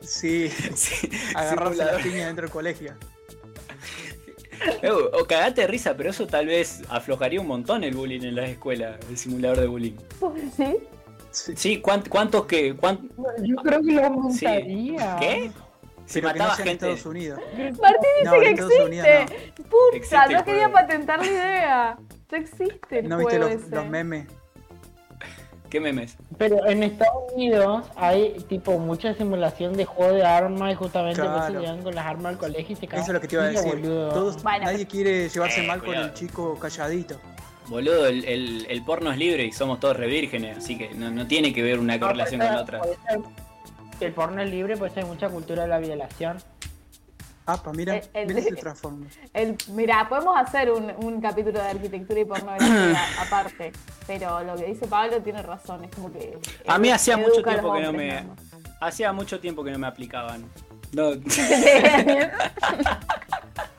[0.00, 1.94] Sí, Sí, agarrarse simulador.
[1.94, 2.94] las piñas dentro del colegio.
[4.82, 8.34] Eh, O cagate de risa, pero eso tal vez aflojaría un montón el bullying en
[8.36, 9.96] las escuelas, el simulador de bullying.
[10.56, 10.76] ¿Sí?
[11.30, 11.52] Sí.
[11.56, 13.08] Sí, ¿cuánt- ¿cuántos que cuán-
[13.42, 14.10] Yo creo que lo Sí.
[14.10, 15.16] montaría.
[15.20, 15.50] ¿Qué?
[16.08, 16.86] Se Pero que mataba no en gente.
[16.92, 17.40] Estados Unidos.
[17.52, 17.70] Martín
[18.18, 19.62] dice No, que Estados Unidos existe.
[19.62, 21.98] Puta, Existe no quería patentar la idea.
[22.30, 23.74] Ya existe el ¿No viste juego los, ese.
[23.76, 24.26] los memes?
[25.68, 26.16] ¿Qué memes?
[26.38, 31.30] Pero en Estados Unidos hay tipo mucha simulación de juego de armas y justamente por
[31.30, 31.44] Claro.
[31.52, 33.02] eso llegan con las armas al colegio y se cagan.
[33.02, 33.74] Eso es lo que te iba a decir.
[33.76, 34.08] boludo.
[34.08, 37.20] Todos, Bueno, nadie quiere llevarse Eh, mal con el chico calladito.
[37.66, 41.26] Boludo, el, el- el porno es libre y somos todos revírgenes, así que no, no
[41.26, 42.80] tiene que ver una No, correlación con la otra.
[44.00, 46.38] El porno es libre, pues hay mucha cultura de la violación.
[47.46, 48.50] Ah, pa, mira, El- el- mira.
[49.32, 53.72] El, mira, podemos hacer un, un capítulo de arquitectura y pornografía aparte,
[54.06, 56.38] pero lo que dice Pablo tiene razón, es como que...
[56.66, 58.24] A mí hacía mucho tiempo que no me.
[58.80, 60.48] Hacía mucho tiempo que no me aplicaban.
[60.90, 61.10] No,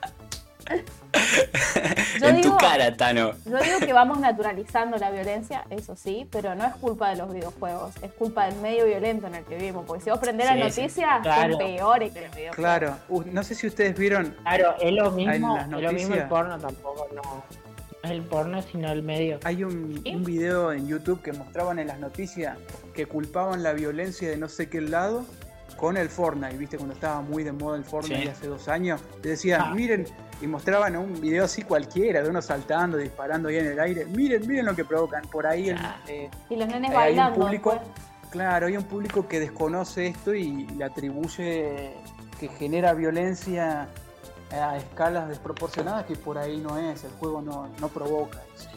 [2.20, 3.32] Yo en digo- tu cara, Tano.
[3.44, 7.32] Yo digo que vamos naturalizando la violencia, eso sí, pero no es culpa de los
[7.32, 9.84] videojuegos, es culpa del medio violento en el que vivimos.
[9.86, 10.80] Porque si vos prendés Sí, las sí.
[10.82, 11.52] noticias, Claro.
[11.54, 12.56] son peores que los videojuegos.
[12.56, 15.92] Claro, uh, no sé si ustedes vieron, Claro, es lo mismo, En las es lo
[15.92, 17.22] mismo el porno tampoco, no.
[18.02, 19.38] No es el porno, sino el medio.
[19.44, 22.56] hay un, un video en YouTube que mostraban en las noticias
[22.94, 25.26] que culpaban la violencia de no sé qué lado
[25.80, 28.28] con el Fortnite, viste, cuando estaba muy de moda el Fortnite Sí.
[28.28, 29.74] hace dos años, te decían, Ah.
[29.74, 30.06] miren,
[30.42, 34.46] y mostraban un video así cualquiera, de uno saltando, disparando ahí en el aire, miren,
[34.46, 35.96] miren lo que provocan, por ahí el- Ah.
[36.06, 37.40] eh, Y los nenes Eh, hay un bailando.
[37.40, 37.80] público,
[38.28, 41.94] claro, hay un público que desconoce esto y le atribuye
[42.38, 43.88] que genera violencia
[44.52, 48.68] a escalas desproporcionadas que por ahí no es, el juego no, no provoca eso.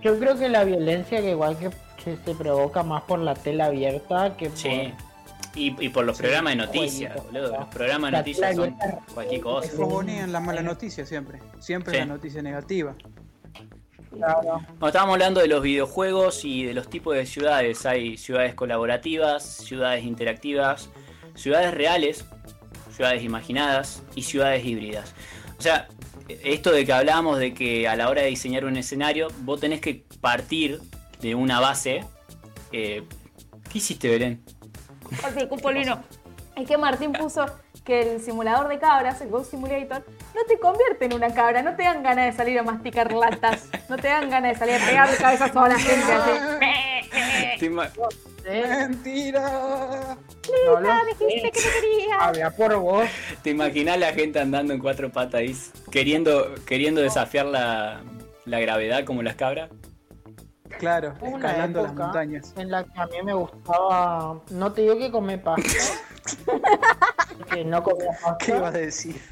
[0.00, 1.70] Yo creo que la violencia que igual que,
[2.02, 5.11] que se provoca más por la tela abierta que por...
[5.54, 7.58] Y, y por los Sí, programas de noticias, boludo.
[7.58, 8.76] Los programas de noticias son
[9.12, 9.68] cualquier Es cosa.
[9.76, 11.98] Fogonean la mala noticia siempre, siempre Sí.
[11.98, 12.94] la noticia negativa.
[14.10, 14.60] Claro.
[14.68, 17.86] Bueno, estábamos hablando de los videojuegos y de los tipos de ciudades.
[17.86, 20.90] Hay ciudades colaborativas, ciudades interactivas,
[21.34, 22.26] ciudades reales,
[22.94, 25.14] ciudades imaginadas y ciudades híbridas.
[25.58, 25.88] O sea,
[26.28, 29.80] esto de que hablábamos de que a la hora de diseñar un escenario, vos tenés
[29.80, 30.80] que partir
[31.20, 32.04] de una base.
[32.72, 33.04] eh,
[33.70, 34.42] ¿Qué hiciste, Belén?
[35.24, 36.02] Ok, Cupolino.
[36.56, 37.46] Es que Martín puso
[37.84, 41.74] que el simulador de cabras, el Ghost Simulator, no te convierte en una cabra, no
[41.74, 44.86] te dan ganas de salir a masticar latas, no te dan ganas de salir a
[44.86, 46.30] pegar cabezas a la gente así.
[46.60, 47.58] ¿Eh?
[48.44, 50.16] ¡Mentira!
[50.66, 52.18] No Ah, dijiste que no querías.
[52.20, 53.08] Había por vos.
[53.42, 55.56] ¿Te imaginas la gente andando en cuatro patas ahí,
[55.90, 58.00] queriendo, queriendo desafiar la,
[58.44, 59.70] la gravedad como las cabras?
[60.78, 62.52] Claro, Hubo una escalando las montañas.
[62.56, 64.40] En la que a mí me gustaba.
[64.50, 65.62] No te digo que comer pasta.
[67.50, 68.78] que no comía ¿Qué ibas a pasta.
[68.78, 69.22] decir?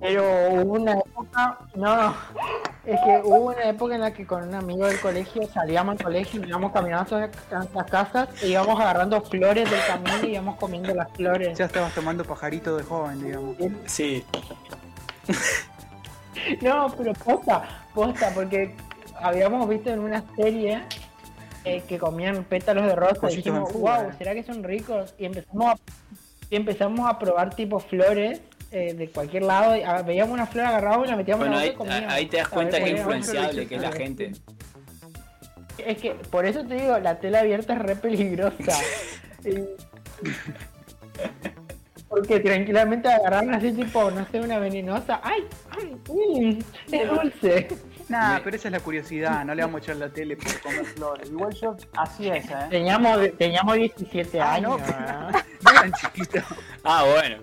[0.00, 1.58] Pero hubo una época.
[1.74, 2.16] No, no.
[2.84, 6.04] Es que hubo una época en la que con un amigo del colegio salíamos al
[6.04, 10.56] colegio y íbamos caminando hasta las casas e íbamos agarrando flores del camino y íbamos
[10.56, 11.58] comiendo las flores.
[11.58, 13.56] Ya estabas tomando pajarito de joven, digamos.
[13.86, 14.24] Sí.
[16.62, 17.62] No, pero posta,
[17.94, 18.76] posta, porque
[19.20, 20.82] habíamos visto en una serie
[21.64, 24.12] eh, que comían pétalos de rosa y dijimos, wow, eh".
[24.18, 25.14] ¿será que son ricos?
[25.18, 25.76] Y empezamos a,
[26.50, 29.76] y empezamos a probar tipo flores eh, de cualquier lado.
[29.76, 31.88] y, ah, veíamos una flor, agarrábamos y la metíamos Bueno, en la ahí, boca y
[31.88, 32.12] comíamos.
[32.12, 34.32] ahí te das cuenta que influenciable que es la gente.
[35.78, 38.78] Es que por eso te digo, la tela abierta es re peligrosa.
[42.08, 45.20] Porque tranquilamente agarraron así tipo, no sé, una venenosa.
[45.22, 45.44] ¡Ay!
[45.70, 46.58] ay mm,
[46.92, 47.68] es dulce!
[48.08, 50.60] Nah, Me- pero esa es la curiosidad, no le vamos a echar la tele por
[50.60, 51.28] comer flores.
[51.28, 52.68] Igual yo hacía esa, ¿eh?
[52.70, 54.80] Teníamos, teníamos 17 Ah, años.
[54.80, 55.30] no.
[55.30, 56.38] No tan chiquito.
[56.84, 57.38] Ah, bueno.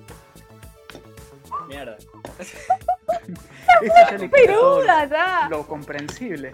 [1.67, 1.97] Mierda.
[2.39, 5.47] Esa ya le Peruda, ya.
[5.49, 6.52] lo comprensible.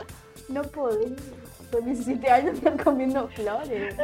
[0.48, 1.12] No podés.
[1.72, 3.96] Con 17 años están comiendo flores.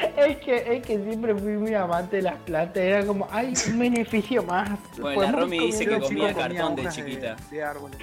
[0.16, 2.76] Es que, es que siempre fui muy amante de las plantas.
[2.82, 4.70] Era como, ay, un beneficio más.
[4.98, 7.36] Bueno, la Podemos Romy dice que comía chico- cartón de chiquita.
[7.50, 7.98] De, árboles.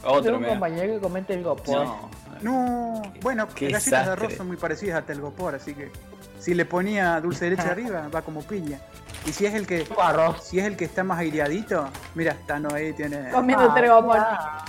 [0.00, 0.50] Tengo Otro, un mira.
[0.50, 1.84] compañero que comete el gopor.
[1.84, 2.10] No.
[2.40, 5.90] No, bueno, Qué las galletas de arroz son muy parecidas a telgopor, así que
[6.38, 8.78] si le ponía dulce de leche arriba, va como piña.
[9.26, 10.44] Y si es el que arroz.
[10.44, 14.18] si es el que está más aireadito, mira, está Noé tiene Comiendo tergopor.
[14.20, 14.64] Ah,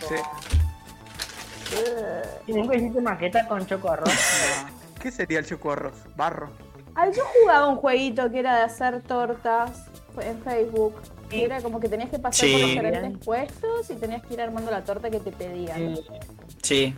[0.00, 0.14] sí.
[2.48, 4.10] ¿Y nunca hiciste maqueta con choco arroz?
[5.02, 5.94] ¿Qué sería el choco arroz?
[6.16, 6.50] Barro.
[6.94, 9.86] Ah, yo jugaba un jueguito que era de hacer tortas
[10.20, 10.94] en Facebook.
[11.28, 14.40] Que era como que tenías que pasar por los diferentes puestos y tenías que ir
[14.42, 15.96] armando la torta que te pedían.
[16.62, 16.94] Sí.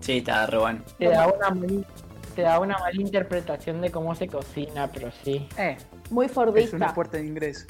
[0.00, 0.80] Sí, está re bueno.
[0.98, 1.84] te da una mala,
[2.34, 5.46] te da una mala interpretación de cómo se cocina, pero sí.
[5.58, 5.76] Eh,
[6.10, 6.76] Muy es fordista.
[6.76, 7.66] una puerta de ingreso.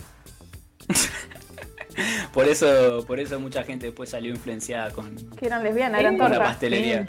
[2.32, 6.30] Por eso, por eso mucha gente después salió influenciada con, Que eran lesbianas, eran con
[6.30, 6.52] la tortas.
[6.54, 7.06] pastelería.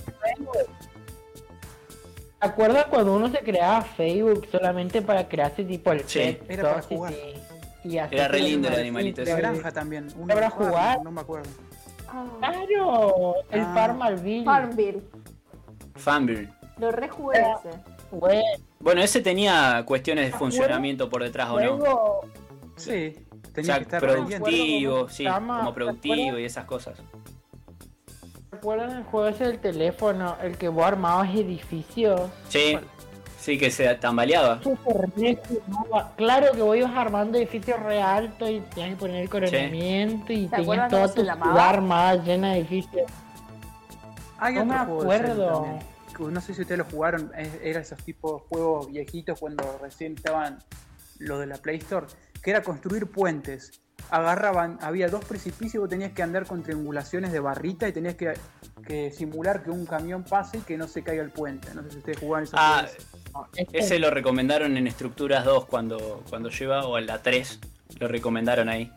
[2.43, 6.19] ¿Te acuerdas cuando uno se creaba Facebook solamente para crearse tipo el Sí.
[6.19, 7.13] pet Era para jugar.
[7.85, 9.39] y hacer Era re lindo el animalito De ese.
[9.39, 10.07] granja también.
[10.17, 11.03] Uno ¿Habrá de farm, jugar?
[11.03, 11.49] No me acuerdo.
[12.39, 13.71] Claro, el Ah.
[13.73, 14.43] Farmville.
[14.45, 15.01] Farmville.
[15.95, 16.49] Fanbeard.
[16.79, 17.79] Lo rejugué ese.
[18.11, 18.43] Güey,
[18.79, 21.79] Bueno, ese tenía cuestiones de funcionamiento por detrás o no.
[22.75, 23.15] Sí,
[23.47, 26.99] O tenía sea, que estar productivo, sí, como productivo y esas cosas.
[28.63, 30.37] ¿Recuerdan el juego ese del teléfono?
[30.41, 32.31] El que vos armabas edificios.
[32.47, 32.77] Sí,
[33.37, 34.61] sí que se tambaleaba.
[36.15, 40.47] Claro que vos ibas armando edificios re altos y tenías que poner el coronamiento y
[40.47, 43.11] ¿Se acuerdan tenías toda tu ciudad armada llena de edificios.
[44.37, 45.79] Hay No me acuerdo.
[46.19, 50.13] No sé si ustedes lo jugaron, es- era esos tipos de juegos viejitos cuando recién
[50.15, 50.59] estaban
[51.19, 52.05] los de la Play Store,
[52.41, 53.81] que era construir puentes.
[54.09, 58.15] Agarraban, había dos precipicios y vos tenías que andar con triangulaciones de barrita y tenías
[58.15, 58.33] que,
[58.85, 61.73] que simular que un camión pase y que no se caiga el puente.
[61.73, 63.07] No sé si ustedes jugaban esos Ah, juegos.
[63.33, 67.59] No, este- ese lo recomendaron en Estructuras 2 cuando, cuando lleva, o en la 3,
[67.99, 68.91] lo recomendaron ahí.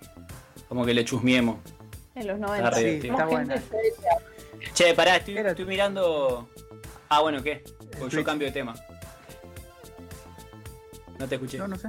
[0.68, 1.58] Como que le chusmiemos.
[2.14, 2.70] En los Ah, 90.
[2.70, 3.12] re- Sí, divertido.
[3.14, 3.62] está Somos buena.
[3.62, 4.72] seria.
[4.74, 6.48] Che, pará, estoy, Era- estoy mirando.
[7.08, 7.64] Ah, bueno, ¿qué?
[7.98, 8.74] Porque yo cambio de tema.
[11.18, 11.56] No te escuché.
[11.58, 11.88] No, no sé.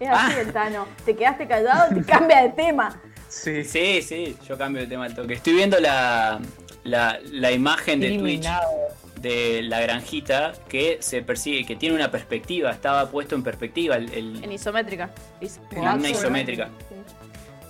[0.00, 0.86] Es así el Tano.
[1.04, 3.00] Te quedaste callado y te cambia de tema.
[3.28, 3.64] Sí.
[3.64, 5.34] Sí, sí, yo cambio de tema al toque.
[5.34, 6.40] Estoy viendo la,
[6.84, 8.46] la, la imagen de Twitch
[9.20, 14.12] de la granjita que se persigue, que tiene una perspectiva, estaba puesto en perspectiva el,
[14.12, 15.10] el- En isométrica.
[15.40, 16.68] Is- en una Ah, isométrica.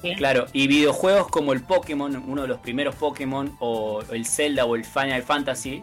[0.03, 0.15] sí.
[0.17, 4.77] Claro, y videojuegos como el Pokémon, uno de los primeros Pokémon, o el Zelda o
[4.77, 5.83] el Final Fantasy,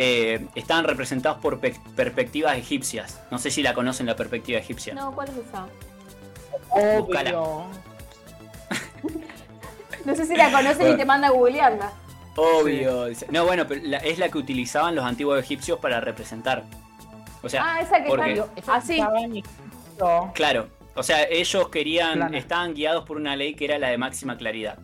[0.00, 3.20] eh, están representados por pe- perspectivas egipcias.
[3.32, 4.94] No sé si la conocen la perspectiva egipcia.
[4.94, 5.66] No, ¿cuál es esa?
[6.70, 7.66] Obvio.
[10.04, 11.92] No sé si la conocen y te manda a googlearla.
[12.36, 13.06] Obvio.
[13.30, 16.62] No, bueno, pero la- es la que utilizaban los antiguos egipcios para representar.
[17.42, 18.92] O sea, Ah, esa que porque- está- Eso Ah, sí.
[18.98, 20.30] estaba en Egipto.
[20.34, 22.38] Claro, o sea, ellos querían, Plana.
[22.38, 24.78] estaban guiados por una ley que era la de máxima claridad.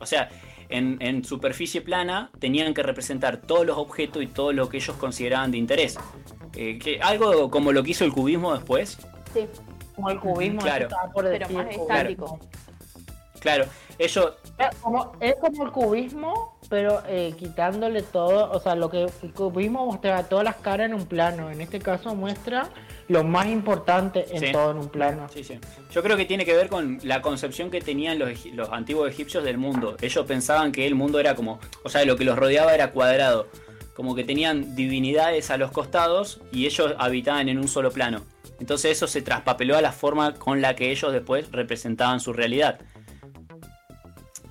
[0.00, 0.28] O sea,
[0.76, 4.96] en, en superficie plana tenían que representar todos los objetos y todo lo que ellos
[4.96, 5.98] consideraban de interés.
[6.54, 8.98] Eh, que, algo como lo que hizo el cubismo después.
[9.32, 9.46] Sí.
[9.94, 10.88] Como el cubismo, Claro.
[11.12, 11.82] por Pero decir, más cubismo.
[11.84, 12.40] estático.
[13.40, 13.64] Claro,
[13.98, 19.06] ellos, Es como, es como el cubismo, pero eh, quitándole todo, o sea, lo que
[19.34, 22.70] cubismo muestra todas las caras en un plano, en este caso muestra
[23.08, 24.52] lo más importante en Sí.
[24.52, 25.28] todo en un plano.
[25.28, 25.58] Sí, sí.
[25.90, 29.44] Yo creo que tiene que ver con la concepción que tenían los, los antiguos egipcios
[29.44, 29.98] del mundo.
[30.00, 33.48] Ellos pensaban que el mundo era como, o sea, lo que los rodeaba era cuadrado.
[33.92, 38.22] Como que tenían divinidades a los costados y ellos habitaban en un solo plano.
[38.60, 42.80] Entonces eso se traspapeló a la forma con la que ellos después representaban su realidad.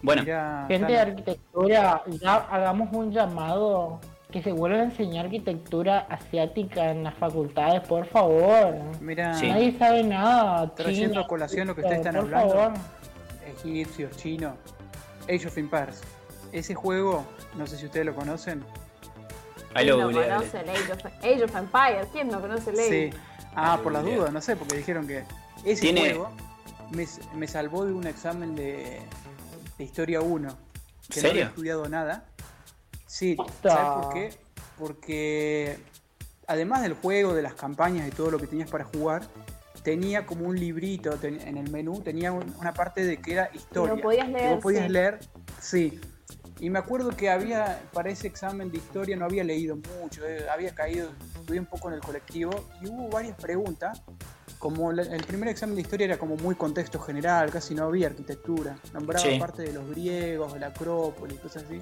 [0.01, 3.99] Bueno, Mirá, Gente de arquitectura, ya hagamos un llamado
[4.31, 8.75] que se vuelva a enseñar arquitectura asiática en las facultades, por favor.
[9.01, 9.47] mirá, Sí.
[9.49, 10.73] Nadie sabe nada.
[10.73, 12.53] Trayendo China, a colación lo que ustedes están por hablando.
[12.53, 12.73] favor.
[13.63, 14.53] egipcios, chinos,
[15.23, 16.01] Age of Empires.
[16.53, 17.25] Ese juego,
[17.57, 18.63] no sé si ustedes lo conocen.
[19.73, 22.07] ahí ¿Quién lo no conoce el Age of, Age of Empires?
[22.13, 23.11] ¿Quién no conoce el Age?
[23.11, 23.17] Sí.
[23.55, 25.23] Ah, por las dudas, no sé, porque dijeron que
[25.65, 26.29] ese Tiene- juego
[26.91, 29.01] me, me salvó de un examen de,
[29.81, 30.57] de Historia 1.
[31.09, 32.25] Que no había estudiado nada.
[33.07, 33.35] Sí.
[33.63, 34.29] ¿sabes por qué?
[34.77, 35.77] Porque
[36.47, 39.23] además del juego, de las campañas y todo lo que tenías para jugar,
[39.83, 43.49] tenía como un librito ten- en el menú, tenía un- una parte de que era
[43.53, 44.01] historia.
[44.01, 44.89] podías que leer, vos podías sí.
[44.91, 45.19] leer,
[45.59, 46.01] sí.
[46.61, 50.45] Y me acuerdo que había, para ese examen de historia no había leído mucho, eh,
[50.47, 54.03] había caído, estudié un poco en el colectivo y hubo varias preguntas.
[54.59, 58.05] Como la- el primer examen de historia era como muy contexto general, casi no había
[58.07, 58.77] arquitectura.
[58.93, 59.39] Nombraba Sí.
[59.39, 61.81] parte de los griegos, de la Acrópolis, cosas así.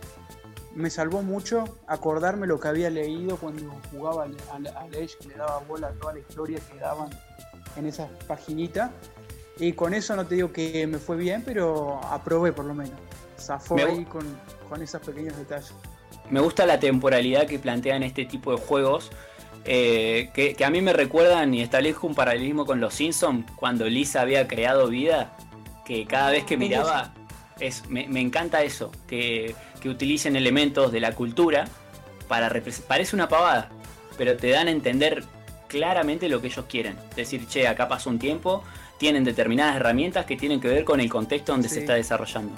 [0.76, 5.28] Me salvó mucho acordarme lo que había leído cuando jugaba al, al, al Age, que
[5.28, 7.10] le daba bola a toda la historia que daban
[7.76, 8.92] en esa paginita.
[9.58, 12.98] Y con eso no te digo que me fue bien, pero aprobé por lo menos.
[13.40, 14.26] Zafó Me ahí con,
[14.68, 15.74] con esos pequeños detalles.
[16.30, 19.12] Me gusta la temporalidad que plantean este tipo de juegos.
[19.66, 23.86] eh, que, que a mí me recuerdan y establezco un paralelismo con los Simpsons cuando
[23.86, 25.36] Lisa había creado vida.
[25.86, 27.14] Que cada vez que miraba,
[27.60, 28.92] es, me, me encanta eso.
[29.08, 31.68] Que, que utilicen elementos de la cultura
[32.28, 32.52] para
[32.88, 33.70] Parece una pavada,
[34.18, 35.24] pero te dan a entender
[35.68, 36.96] claramente lo que ellos quieren.
[37.16, 38.64] Decir, che, acá pasó un tiempo,
[38.98, 42.54] tienen determinadas herramientas que tienen que ver con el contexto donde se está desarrollando.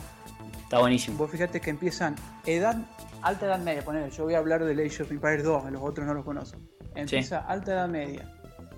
[0.71, 1.17] Está buenísimo.
[1.17, 2.77] Vos fíjate que empiezan edad,
[3.21, 6.07] alta edad media, poner, yo voy a hablar del Age of Empires 2, los otros
[6.07, 6.57] no los conozco.
[6.95, 8.33] Empieza alta edad media.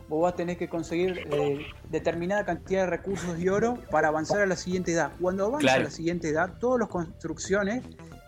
[0.09, 4.41] Vos vas a tener que conseguir eh, determinada cantidad de recursos y oro para avanzar
[4.41, 5.11] a la siguiente edad.
[5.21, 5.81] Cuando avanza Claro.
[5.81, 7.83] a la siguiente edad, todas las construcciones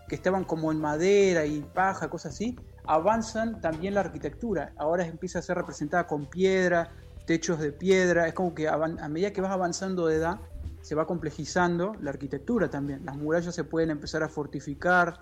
[0.08, 4.74] que estaban como en madera y paja, cosas así, avanzan también la arquitectura.
[4.76, 6.92] Ahora empieza a ser representada con piedra,
[7.26, 8.28] techos de piedra.
[8.28, 10.38] Es como que a medida que vas avanzando de edad,
[10.86, 13.04] se va complejizando la arquitectura también.
[13.04, 15.18] Las murallas se pueden empezar a fortificar,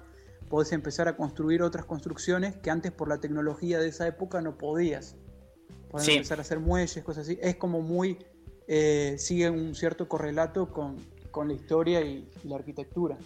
[0.50, 4.58] podés empezar a construir otras construcciones que antes por la tecnología de esa época no
[4.58, 5.16] podías.
[5.90, 6.12] Podés Sí.
[6.12, 7.38] empezar a hacer muelles, cosas así.
[7.40, 8.18] Es como muy...
[8.66, 10.96] eh, sigue un cierto correlato con,
[11.30, 13.16] con la historia y la arquitectura.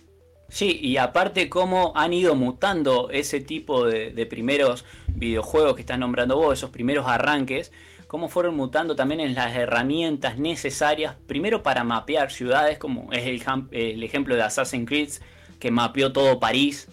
[0.49, 5.99] Sí, y aparte cómo han ido mutando ese tipo de, de primeros videojuegos que estás
[5.99, 7.73] nombrando vos, esos primeros arranques,
[8.09, 14.03] cómo fueron mutando también en las herramientas necesarias, primero para mapear ciudades, como es el,
[14.03, 15.11] ejemplo de Assassin's Creed,
[15.61, 16.89] que mapeó todo París,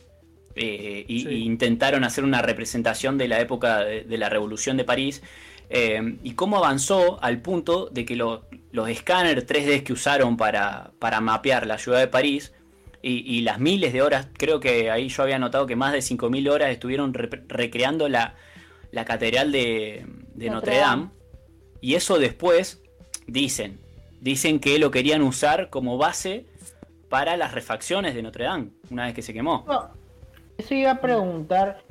[0.56, 1.30] eh, y, Sí.
[1.30, 5.24] y intentaron hacer una representación de la época de, de la Revolución de París,
[5.70, 10.92] eh, y cómo avanzó al punto de que lo- los escáneres 3D que usaron para,
[11.00, 12.54] para mapear la ciudad de París,
[13.02, 16.02] y, y las miles de horas, creo que ahí yo había notado que más de
[16.02, 18.36] 5.000 horas estuvieron re- recreando la,
[18.92, 21.10] la catedral de, de Notre Notre Dame.
[21.82, 22.82] Y eso después,
[23.28, 23.80] dicen,
[24.22, 26.46] dicen que lo querían usar como base
[27.10, 29.64] para las refacciones de Notre Dame, una vez que se quemó.
[29.68, 29.90] No,
[30.58, 31.82] Eso iba a preguntar.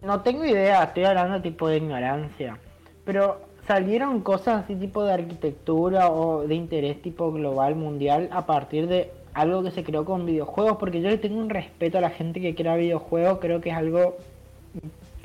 [0.00, 2.58] No tengo idea, estoy hablando tipo de ignorancia.
[3.04, 8.88] Pero salieron cosas así tipo de arquitectura o de interés tipo global, mundial, a partir
[8.88, 10.78] de algo que se creó con videojuegos.
[10.78, 13.76] Porque yo le tengo un respeto a la gente que crea videojuegos, creo que es
[13.76, 14.16] algo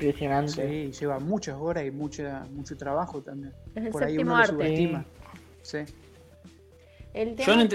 [0.02, 0.68] impresionante.
[0.92, 3.52] Sí, lleva muchas horas y mucha, mucho trabajo también.
[3.74, 4.52] Es el Por ahí uno lo arte.
[4.52, 5.04] subestima.
[5.62, 5.78] Sí.
[7.14, 7.68] El tema, Yo no,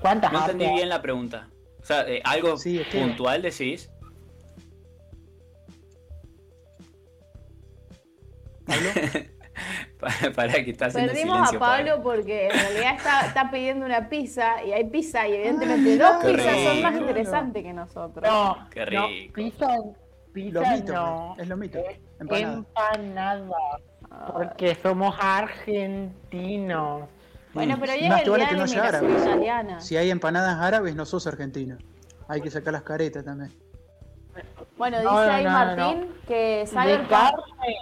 [0.00, 1.48] ¿Cuántas no entendí bien la pregunta.
[1.80, 3.90] O sea, eh, algo Sí, es que- puntual decís.
[8.66, 8.90] ¿Pablo?
[10.00, 11.58] Para, para que está haciendo Perdimos silencio.
[11.58, 12.02] a Pablo Pablo.
[12.02, 16.32] porque en realidad está, está pidiendo una pizza y hay pizza y evidentemente dos qué
[16.34, 18.24] pizzas son más interesantes que nosotros.
[18.28, 19.32] No, Qué no, rico.
[19.32, 19.68] pizza
[20.34, 21.36] Los mitos, no.
[21.38, 21.78] es lo mito.
[21.78, 22.52] Es Empanada.
[22.54, 23.56] empanada.
[24.10, 24.30] Ah.
[24.32, 27.08] Porque somos argentinos.
[27.52, 29.12] Bueno, pero Más el te vale día que de no la sea inmigración árabe.
[29.30, 29.80] italiana.
[29.80, 31.78] Si hay empanadas árabes, no sos argentino.
[32.26, 33.52] Hay que sacar las caretas también.
[34.76, 35.56] Bueno, dice No, no, ahí no, no,
[35.86, 37.76] Martín que De Cyberpunk, carne.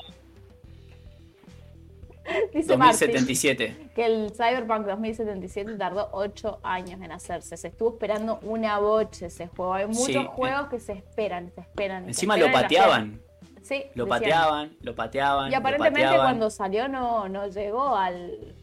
[2.55, 3.91] dice Martín 2077.
[3.95, 7.57] que el Cyberpunk 2077 tardó 8 años en hacerse.
[7.57, 9.75] Se estuvo esperando una boche ese juego.
[9.75, 10.25] Hay muchos Sí, eh.
[10.33, 12.07] juegos que se esperan, se esperan.
[12.09, 13.21] Encima lo esperan pateaban.
[13.63, 14.09] Sí, Lo decían.
[14.09, 15.53] pateaban, lo pateaban.
[15.53, 16.27] Y aparentemente pateaban.
[16.27, 18.57] cuando salió no, no llegó al,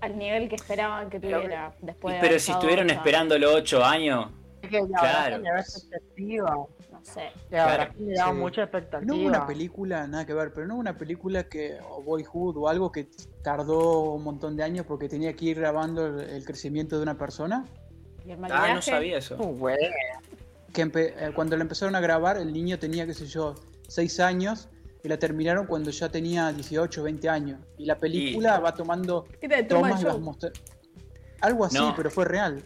[0.00, 4.30] al nivel que esperaban que tuviera después de Pero si estuvieron esperándolo 8 años.
[4.62, 5.42] Es que la Claro.
[5.58, 6.66] expectativa.
[7.06, 7.30] No sé.
[7.50, 7.92] La verdad Claro.
[7.98, 8.38] generaba Sí.
[8.38, 9.14] mucha No expectativa.
[9.14, 12.68] hubo una película, nada que ver, pero no hubo una película que, o Boyhood o
[12.68, 13.08] algo que
[13.42, 17.18] tardó un montón de años porque tenía que ir grabando el, el crecimiento de una
[17.18, 17.64] persona.
[18.24, 19.36] Y el Ah, no sabía eso.
[19.36, 19.86] Muy buena.
[20.72, 23.54] Que empe- eh, cuando la empezaron a grabar, el niño tenía, qué sé yo,
[23.88, 24.68] 6 años
[25.02, 27.60] y la terminaron cuando ya tenía 18, 20 años.
[27.78, 30.04] Y la película va tomando ¿Qué te Truman tomas y
[30.38, 30.52] vas.
[31.40, 31.94] Algo así, No.
[31.96, 32.62] pero fue real.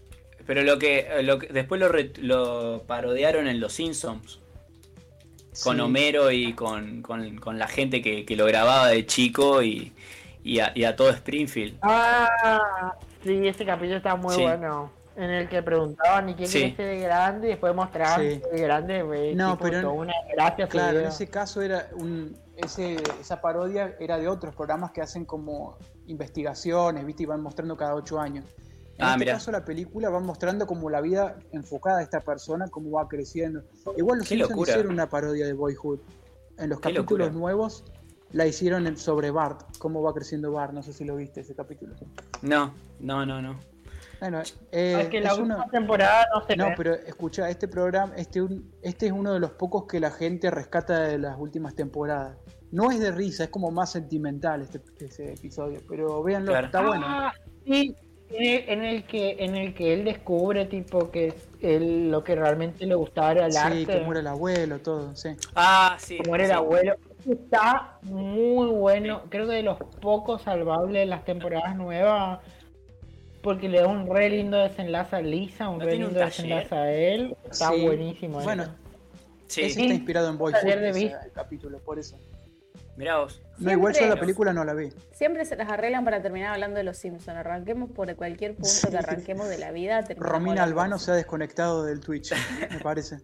[0.47, 4.40] Pero lo que, lo que- después lo, re- lo parodiaron en Los Simpsons.
[5.62, 5.80] Con Sí.
[5.82, 9.92] Homero y con, con- con la gente que, que lo grababa de chico y,
[10.44, 11.78] y a, y a todo Springfield.
[11.82, 12.92] Ah,
[13.24, 14.42] sí, ese capítulo está muy Sí.
[14.42, 14.92] bueno.
[15.16, 16.74] En el que preguntaban, ¿y quién Sí.
[16.76, 17.47] ser de grande?
[17.47, 18.42] Y después mostraban Sí.
[18.53, 19.32] de grande.
[19.34, 24.18] No, pero en- una gracia Claro, en ese caso era un, ese, esa parodia era
[24.18, 27.22] de otros programas que hacen como investigaciones, ¿viste?
[27.22, 28.44] Y van mostrando cada ocho años.
[28.99, 29.32] En Ah, este mirá.
[29.34, 33.62] caso la película va mostrando como la vida enfocada de esta persona, cómo va creciendo.
[33.97, 36.01] Igual los Simpsons hicieron una parodia de Boyhood.
[36.59, 37.30] En los Qué capítulos locura.
[37.30, 37.84] nuevos
[38.32, 41.94] la hicieron sobre Bart, cómo va creciendo Bart, no sé si lo viste ese capítulo.
[42.42, 43.59] No, no, no, no.
[44.18, 44.40] Bueno,
[44.72, 46.74] eh, es que la es última una- temporada no se no, ve.
[46.78, 50.51] pero escucha, este programa, este, un- este es uno de los pocos que la gente
[50.51, 52.38] rescata de las últimas temporadas.
[52.72, 56.66] No es de risa, es como más sentimental este, ese episodio, pero véanlo, Claro.
[56.66, 57.05] está bueno.
[57.07, 57.32] Ah,
[57.66, 57.94] sí,
[58.31, 62.85] en el, el que en el que él descubre tipo que él, lo que realmente
[62.87, 63.87] le gustaba era el sí, arte.
[63.87, 65.31] que muere el abuelo, todo, sí.
[65.55, 66.18] Ah, sí.
[66.45, 66.64] era el sí.
[66.64, 66.95] abuelo.
[67.29, 69.22] Está muy bueno.
[69.29, 72.41] Creo que de los pocos salvables de las temporadas nuevas.
[73.43, 76.74] Porque le da un re lindo desenlace a Lisa, un ¿No re un lindo desenlace
[76.74, 77.37] a él.
[77.49, 77.81] Está Sí.
[77.81, 78.41] buenísimo.
[78.41, 78.72] Bueno, eso.
[79.47, 79.83] Sí, ese Sí.
[79.83, 80.37] está inspirado en
[80.81, 81.27] de ese vista.
[81.33, 82.16] capítulo, por eso.
[82.97, 83.40] Mirá vos.
[83.59, 84.90] No, igual yo la película no la vi.
[85.12, 87.36] Siempre se las arreglan para terminar hablando de los Simpsons.
[87.38, 88.88] Arranquemos por cualquier punto Sí.
[88.90, 90.05] que arranquemos de la vida.
[90.16, 92.32] Romina Albano se ha desconectado del Twitch,
[92.70, 93.18] me parece.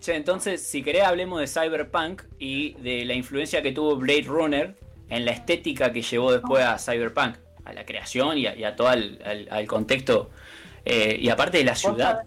[0.00, 4.74] Che, entonces, si querés, hablemos de Cyberpunk y de la influencia que tuvo Blade Runner
[5.08, 8.76] en la estética que llevó después a Cyberpunk, a la creación y a, y a
[8.76, 10.30] todo el al- al contexto.
[10.84, 12.24] eh, y aparte de la ciudad.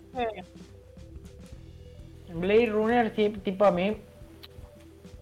[2.33, 3.11] Blade Runner,
[3.43, 3.97] tipo a mí,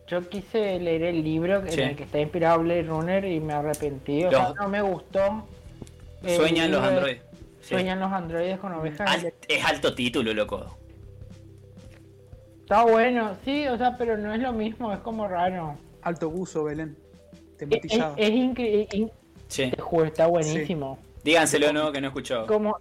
[0.08, 1.82] yo quise leer el libro en Sí.
[1.82, 4.24] el que está inspirado Blade Runner y me arrepentí.
[4.26, 5.46] O Los- sea, no me gustó.
[6.24, 7.22] Sueñan los androides.
[7.62, 7.70] Sí.
[7.70, 9.10] Sueñan los androides con ovejas.
[9.10, 10.78] Al- es alto título, loco.
[12.62, 15.78] Está bueno, sí, o sea, pero no es lo mismo, es como raro.
[16.02, 16.96] Alto buzo, Belén.
[17.60, 19.12] Es, es, es incre- in-
[19.48, 19.72] Sí.
[19.80, 20.98] juro, está buenísimo.
[21.24, 21.92] Díganselo, ¿no?
[21.92, 22.46] Que no escuchó.
[22.48, 22.78] Como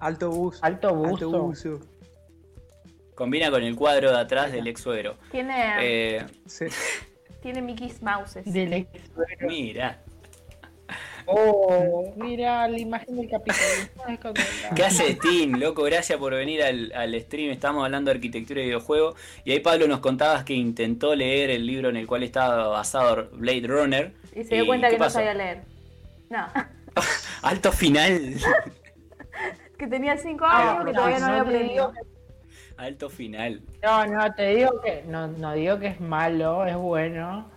[0.00, 0.58] Alto buzo.
[0.62, 1.80] alto buzo.
[3.14, 5.16] Combina con el cuadro de atrás del ex suegro.
[5.30, 6.66] Tiene, Eh, Sí.
[7.42, 8.44] tiene Mickey's Mouses.
[8.52, 9.48] del ex suegro.
[9.48, 10.00] mira.
[11.26, 14.02] Oh, mira la imagen del capitalismo.
[14.76, 15.82] ¿Qué hace Tim, loco?
[15.84, 17.50] Gracias por venir al, al stream.
[17.50, 19.14] Estamos hablando de arquitectura y videojuegos.
[19.44, 23.30] Y ahí, Pablo, nos contabas que intentó leer el libro en el cual estaba basado
[23.32, 24.12] Blade Runner.
[24.34, 25.62] Y se dio cuenta ¿qué que no sabía leer.
[26.28, 26.46] No,
[27.42, 28.34] Alto final.
[29.78, 31.92] que tenía 5 Ah, años que no, todavía no, no había aprendido.
[32.76, 33.62] Alto final.
[33.82, 37.48] No, no, te digo que no, no digo que es malo, es bueno.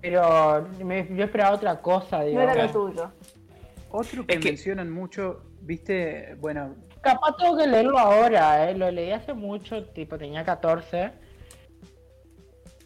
[0.00, 2.40] Pero me- yo esperaba otra cosa, No digo.
[2.40, 3.10] era lo tuyo.
[3.90, 8.74] Otro que, Es que- mencionan mucho, viste, bueno, Capaz tengo que leerlo ahora, eh.
[8.76, 11.12] lo leí hace mucho, tipo tenía 14.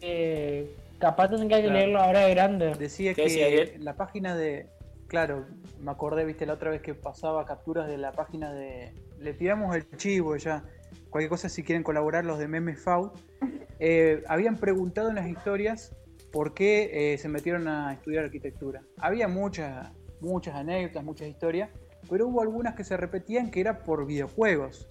[0.01, 1.73] Eh, capaz tendría que Claro.
[1.79, 2.75] leerlo ahora de grande.
[2.75, 3.71] decía ¿Qué que decía Ariel?
[3.75, 4.67] en la página de,
[5.11, 5.45] claro,
[5.81, 9.75] me acordé, viste, la otra vez que pasaba capturas de la página de, le tiramos
[9.75, 10.63] el chivo ya,
[11.09, 13.11] cualquier cosa si quieren colaborar los de MemeFau,
[13.79, 15.93] eh, habían preguntado en las historias
[16.31, 18.83] por qué eh, se metieron a estudiar arquitectura.
[18.99, 19.91] Había muchas,
[20.21, 21.69] muchas anécdotas, muchas historias,
[22.09, 24.87] pero hubo algunas que se repetían que era por videojuegos.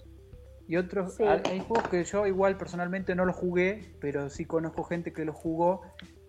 [0.67, 1.23] Y otros, Sí.
[1.23, 5.35] hay juegos que yo igual personalmente no los jugué, pero sí conozco gente que los
[5.35, 5.81] jugó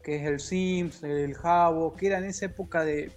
[0.02, 3.12] que es el Sims, el Jabo, que eran en esa época de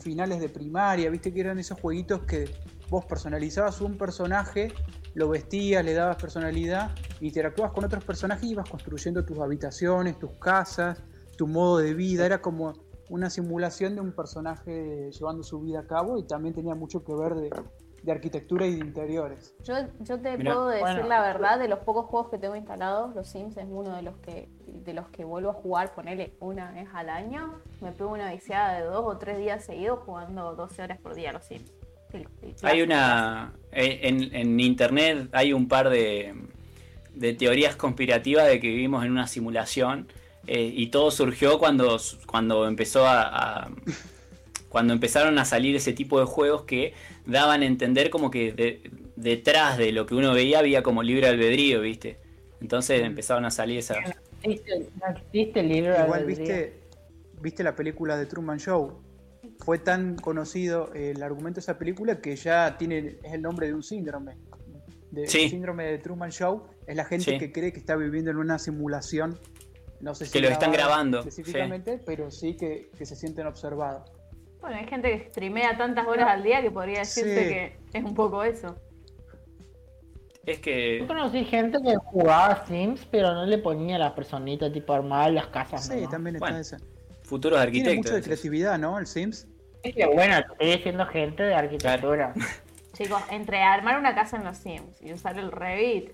[0.00, 2.50] finales de primaria, viste que eran esos jueguitos que
[2.90, 4.72] vos personalizabas un personaje,
[5.14, 6.90] lo vestías, le dabas personalidad,
[7.20, 11.02] interactuabas con otros personajes y ibas construyendo tus habitaciones, tus casas,
[11.36, 12.72] tu modo de vida, era como
[13.10, 17.14] una simulación de un personaje llevando su vida a cabo y también tenía mucho que
[17.14, 17.50] ver de,
[18.02, 19.54] de arquitectura y de interiores.
[19.64, 20.52] Yo, yo te Mirá.
[20.54, 21.08] puedo decir Bueno.
[21.08, 24.16] la verdad, de los pocos juegos que tengo instalados, los Sims es uno de los
[24.18, 28.30] que de los que vuelvo a jugar, ponele una vez al año, me pego una
[28.32, 31.70] viciada de dos o tres días seguidos jugando 12 horas por día a los Sims.
[32.12, 33.52] El- el Hay una.
[33.72, 36.34] En, en internet hay un par de,
[37.14, 40.08] de teorías conspirativas de que vivimos en una simulación.
[40.46, 43.70] eh, y todo surgió cuando, cuando empezó a, a-
[44.68, 46.92] Cuando empezaron a salir ese tipo de juegos que
[47.26, 51.26] daban a entender como que de- detrás de lo que uno veía había como libre
[51.26, 52.18] albedrío, ¿viste?
[52.60, 53.98] Entonces empezaron a salir esas.
[54.42, 56.26] el libro Igual albedrío.
[56.46, 56.80] viste,
[57.40, 59.00] viste la película de Truman Show.
[59.60, 63.74] Fue tan conocido el argumento de esa película que ya tiene es el nombre de
[63.74, 64.36] un síndrome.
[65.10, 65.44] De, Sí.
[65.44, 67.38] El síndrome de Truman Show es la gente Sí.
[67.38, 69.38] que cree que está viviendo en una simulación.
[70.00, 74.10] No sé si Que lo están grabando, específicamente, pero sí que, que se sienten observados.
[74.60, 77.48] Bueno, hay gente que streamea tantas horas al día que podría decirse Sí.
[77.92, 78.76] que es un poco eso.
[80.46, 80.98] Es que.
[81.00, 85.46] Yo conocí gente que jugaba Sims, pero no le ponía la personita, tipo armar las
[85.48, 85.86] casas.
[85.86, 86.08] Sí, ¿no?
[86.08, 86.78] también está Bueno, esa.
[87.22, 88.14] Futuros Tiene mucho arquitectos.
[88.14, 88.98] de creatividad, ¿no?
[88.98, 89.46] El Sims.
[89.82, 92.32] Es que bueno, estoy diciendo gente de arquitectura.
[92.94, 96.12] Chicos, entre armar una casa en los Sims y usar el Revit,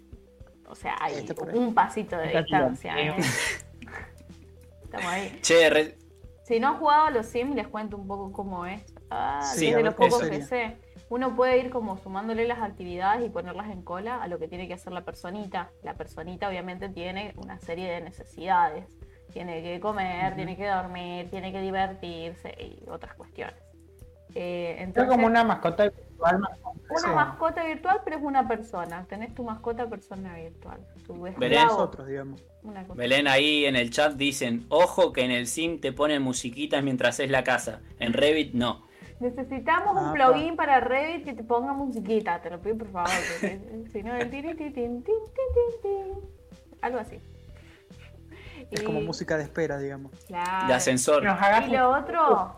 [0.67, 1.15] o sea, hay
[1.55, 2.99] un pasito de distancia.
[3.01, 3.15] ¿eh?
[4.85, 5.39] Estamos ahí.
[5.41, 5.97] Che, re-
[6.45, 8.85] Si no han jugado a los Sims, les cuento un poco cómo es.
[9.11, 10.77] Ah, Sí, es a de ver los pocos sé.
[11.09, 14.69] Uno puede ir como sumándole las actividades y ponerlas en cola a lo que tiene
[14.69, 15.71] que hacer la personita.
[15.83, 18.87] La personita obviamente tiene una serie de necesidades.
[19.33, 23.57] Tiene que comer, tiene que dormir, tiene que divertirse y otras cuestiones.
[24.35, 26.39] Eh, Es entonces, como una mascota virtual.
[26.41, 26.59] más-
[26.91, 27.09] una Sí.
[27.15, 29.05] mascota virtual, pero es una persona.
[29.09, 30.79] Tenés tu mascota persona virtual.
[31.07, 31.67] Tu Belén.
[31.67, 32.43] Nosotros, digamos.
[32.63, 32.95] una cosa.
[32.95, 37.21] Belén ahí en el chat dicen, ojo que en el sim te ponen musiquitas mientras
[37.21, 37.81] es la casa.
[37.99, 38.87] En Revit no.
[39.21, 43.11] Necesitamos un Ah, plugin para Revit que te ponga musiquita, te lo pido por favor,
[43.41, 43.61] porque
[43.93, 45.05] si no el tin, tin, tin,
[46.81, 47.21] algo así.
[48.71, 50.13] Es Y- como música de espera, digamos.
[50.27, 50.67] claro.
[50.69, 51.23] De ascensor.
[51.23, 52.57] Y lo otro,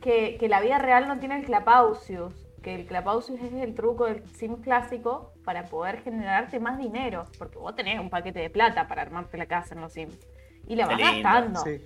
[0.00, 4.06] que, que la vida real no tiene el clapausius, que el clapausius es el truco
[4.06, 8.88] del sim clásico para poder generarte más dinero, porque vos tenés un paquete de plata
[8.88, 10.18] para armarte la casa en los sims
[10.66, 11.22] y la vas lindo.
[11.22, 11.60] gastando.
[11.62, 11.80] Sí.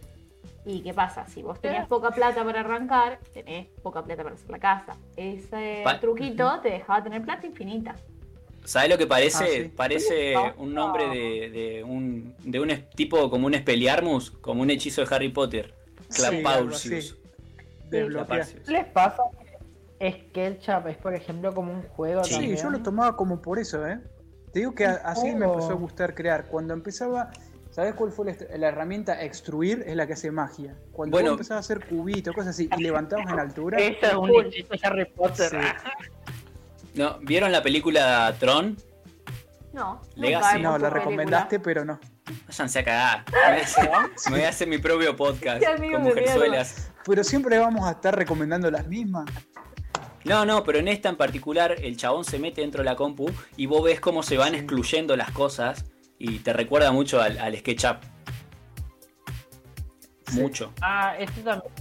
[0.65, 1.27] ¿Y qué pasa?
[1.27, 4.97] Si vos tenías poca plata para arrancar, tenés poca plata para hacer la casa.
[5.17, 7.95] Ese Pa- truquito te dejaba tener plata infinita.
[8.65, 9.45] ¿Sabes lo que parece?
[9.45, 9.69] Ah, sí.
[9.77, 14.71] Parece un nombre de, de un, de un es- tipo como un Expelliarmus, como un
[14.71, 15.75] hechizo de Harry Potter.
[16.09, 17.17] Sí, algo Clapausius.
[18.65, 18.75] así.
[20.01, 22.57] SketchUp es, por ejemplo, como un juego Sí, también.
[22.57, 24.01] yo lo tomaba como por eso, ¿eh?
[24.53, 26.47] Te digo que a- así me empezó a gustar crear.
[26.47, 27.31] Cuando empezaba,
[27.71, 29.85] ¿sabes cuál fue la, herramienta extruir?
[29.87, 30.75] Es la que hace magia.
[30.93, 31.31] Cuando Bueno.
[31.31, 34.73] vos empezabas a hacer cubitos, cosas así, y levantabas en altura, Eso es un hechizo
[34.73, 35.51] de Harry Potter.
[35.51, 35.57] Sí.
[36.95, 38.77] No, ¿Vieron la película Tron?
[39.73, 40.61] No, Legacy.
[40.61, 40.91] no, la película.
[40.91, 42.01] recomendaste, pero no.
[42.49, 43.25] Váyanse a cagar.
[44.27, 46.91] Me voy a hacer, mi propio podcast con mujerzuelas.
[47.05, 49.27] Pero siempre vamos a estar recomendando las mismas.
[50.25, 53.31] No, no, pero en esta en particular el chabón se mete dentro de la compu
[53.57, 55.85] y vos ves cómo se van excluyendo las cosas
[56.19, 57.97] y te recuerda mucho al, al SketchUp.
[60.27, 60.41] Sí.
[60.41, 60.73] Mucho.
[60.83, 61.73] Ah, este también.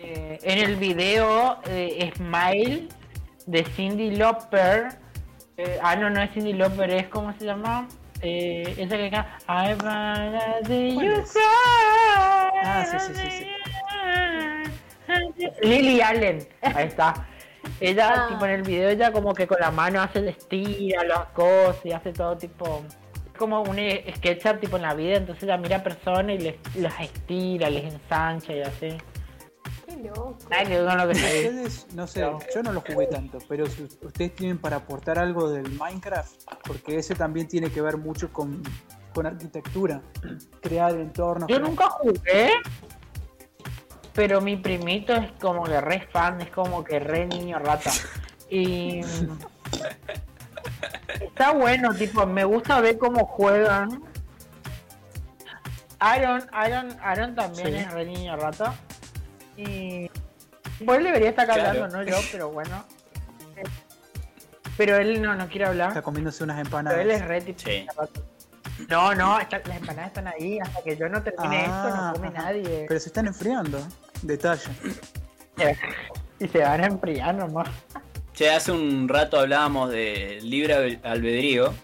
[0.00, 2.88] Eh, en el video eh, Smile
[3.46, 4.98] de Cindy Lauper.
[5.56, 7.88] eh, ah, no, no es Cindy Lauper, es como se llama.
[8.20, 9.38] Eh, esa que acá.
[9.48, 11.40] I wanna see ¿Cuál you cry.
[12.64, 13.46] Ah, sí, sí, sí, sí.
[15.62, 17.26] Lily Allen, ahí está.
[17.80, 18.28] Ella, Ah.
[18.30, 21.84] tipo en el video, ella como que con la mano hace el estira las cosas
[21.84, 22.82] y hace todo tipo.
[23.36, 26.56] Como un eh, SketchUp tipo en la vida, entonces ella mira a personas y les,
[26.76, 28.88] las estira, les ensancha y así.
[29.86, 30.36] Qué loco.
[30.50, 31.12] Ay, que no lo que.
[31.12, 32.38] Ustedes, no sé, No.
[32.54, 36.32] yo no lo jugué tanto, pero si ustedes tienen para aportar algo del Minecraft,
[36.66, 38.60] porque ese también tiene que ver mucho con,
[39.14, 40.02] con arquitectura,
[40.60, 41.48] crear entornos.
[41.48, 42.50] Yo nunca jugué,
[44.18, 47.92] pero mi primito es como que re fan, es como que re niño rata.
[48.50, 49.00] Y
[51.20, 54.02] está bueno, tipo, me gusta ver cómo juegan.
[56.00, 57.74] Aaron, Aaron, Aaron también Sí.
[57.76, 58.74] es re niño rata.
[59.56, 60.10] Y
[60.84, 61.68] pues él debería estar Claro.
[61.68, 62.84] hablando, no yo, pero bueno.
[64.76, 65.90] Pero él no, no quiere hablar.
[65.90, 67.28] Está comiéndose unas Pero él es empanadas.
[67.28, 67.86] re tipo Sí.
[67.96, 68.20] rata.
[68.88, 70.58] No, no, está- las empanadas están ahí.
[70.58, 72.42] Hasta que yo no termine esto, no Ah, come ajá.
[72.42, 72.84] nadie.
[72.88, 73.80] Pero se están enfriando.
[74.22, 74.62] Detalle.
[76.40, 77.68] Y se van a enfriar nomás.
[78.32, 81.74] Che, hace un rato hablábamos de libre al- albedrío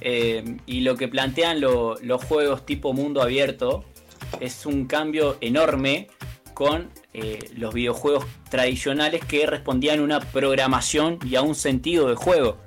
[0.00, 3.84] eh, y lo que plantean lo- los juegos tipo mundo abierto
[4.40, 6.08] es un cambio enorme
[6.52, 12.16] con eh, los videojuegos tradicionales que respondían a una programación y a un sentido de
[12.16, 12.58] juego.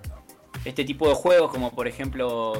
[0.64, 2.53] Este tipo de juegos como por ejemplo,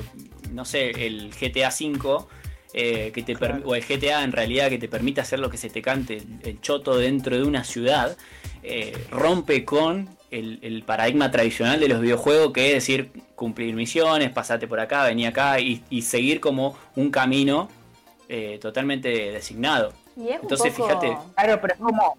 [0.52, 2.26] no sé, el GTA V
[2.74, 3.62] eh, que te Claro.
[3.66, 6.26] o el GTA en realidad que te permite hacer lo que se te cante el,
[6.44, 8.18] el choto dentro de una ciudad,
[8.64, 14.30] eh, rompe con el, el paradigma tradicional de los videojuegos, que es decir, cumplir misiones,
[14.32, 17.70] pasarte por acá, venir acá y, y seguir como un camino
[18.28, 19.94] eh, totalmente designado.
[20.18, 21.18] Y es Entonces, un poco fíjate.
[21.36, 22.18] Claro, pero es como,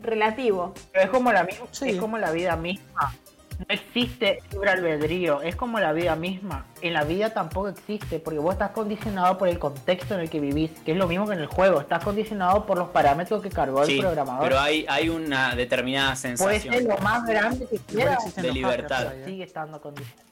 [0.00, 0.74] relativo.
[0.92, 1.90] pero es como la misma, Sí.
[1.90, 3.14] es como la vida misma.
[3.58, 6.66] No existe libre albedrío, es como la vida misma.
[6.82, 10.40] En la vida tampoco existe, porque vos estás condicionado por el contexto en el que
[10.40, 11.80] vivís, que es lo mismo que en el juego.
[11.80, 14.42] Estás condicionado por los parámetros que cargó el Sí, programador.
[14.44, 16.74] pero hay, hay una determinada Puede sensación.
[16.74, 19.12] ser lo más grande que quieras, de libertad.
[19.24, 20.24] sigue estando condicionado.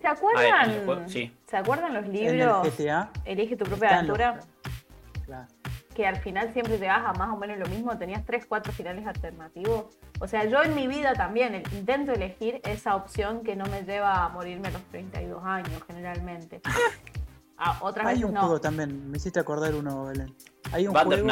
[0.00, 0.68] ¿Se acuerdan?
[0.68, 1.32] ver, juego- sí.
[1.48, 2.66] ¿Se acuerdan los En libros?
[2.66, 3.10] el GTA.
[3.24, 4.40] Elige tu propia los- aventura.
[5.26, 5.46] Claro.
[5.94, 9.06] Que al final siempre llegabas a más o menos lo mismo, tenías tres, cuatro finales
[9.06, 9.84] alternativos.
[10.20, 13.82] O sea, yo en mi vida también el- intento elegir esa opción que no me
[13.82, 16.60] lleva a morirme a los 32 años generalmente.
[17.56, 18.40] A otras Hay veces un no.
[18.40, 20.34] juego también, me hiciste acordar uno, Belén.
[20.72, 21.26] Hay un juego,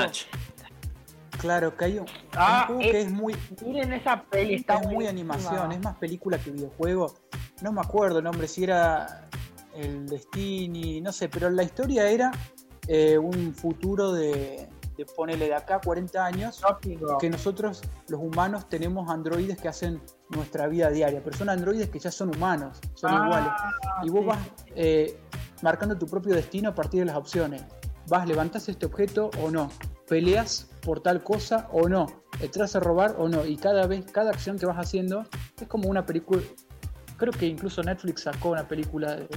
[1.38, 2.06] claro, que hay un,
[2.36, 5.80] Ah, un juego que es- es muy, Miren esa peli, está es muy animación, es
[5.82, 7.14] más película que videojuego.
[7.62, 9.28] No me acuerdo el nombre, si era
[9.74, 12.30] el Destiny, no sé, pero la historia era
[12.92, 17.18] eh, un futuro de, de ponele de acá 40 años, Lógico.
[17.18, 22.00] que nosotros los humanos tenemos androides que hacen nuestra vida diaria, pero son androides que
[22.00, 23.52] ya son humanos, son Ah, iguales.
[24.02, 24.26] Y vos sí.
[24.26, 24.38] vas
[24.74, 25.18] eh,
[25.62, 27.62] marcando tu propio destino a partir de las opciones.
[28.08, 29.70] Vas, levantás este objeto o no.
[30.08, 32.06] Peleas por tal cosa o no.
[32.40, 33.46] Entras a robar o no.
[33.46, 35.24] Y cada vez, cada acción que vas haciendo
[35.60, 36.42] es como una película.
[37.16, 39.28] Creo que incluso Netflix sacó una película de,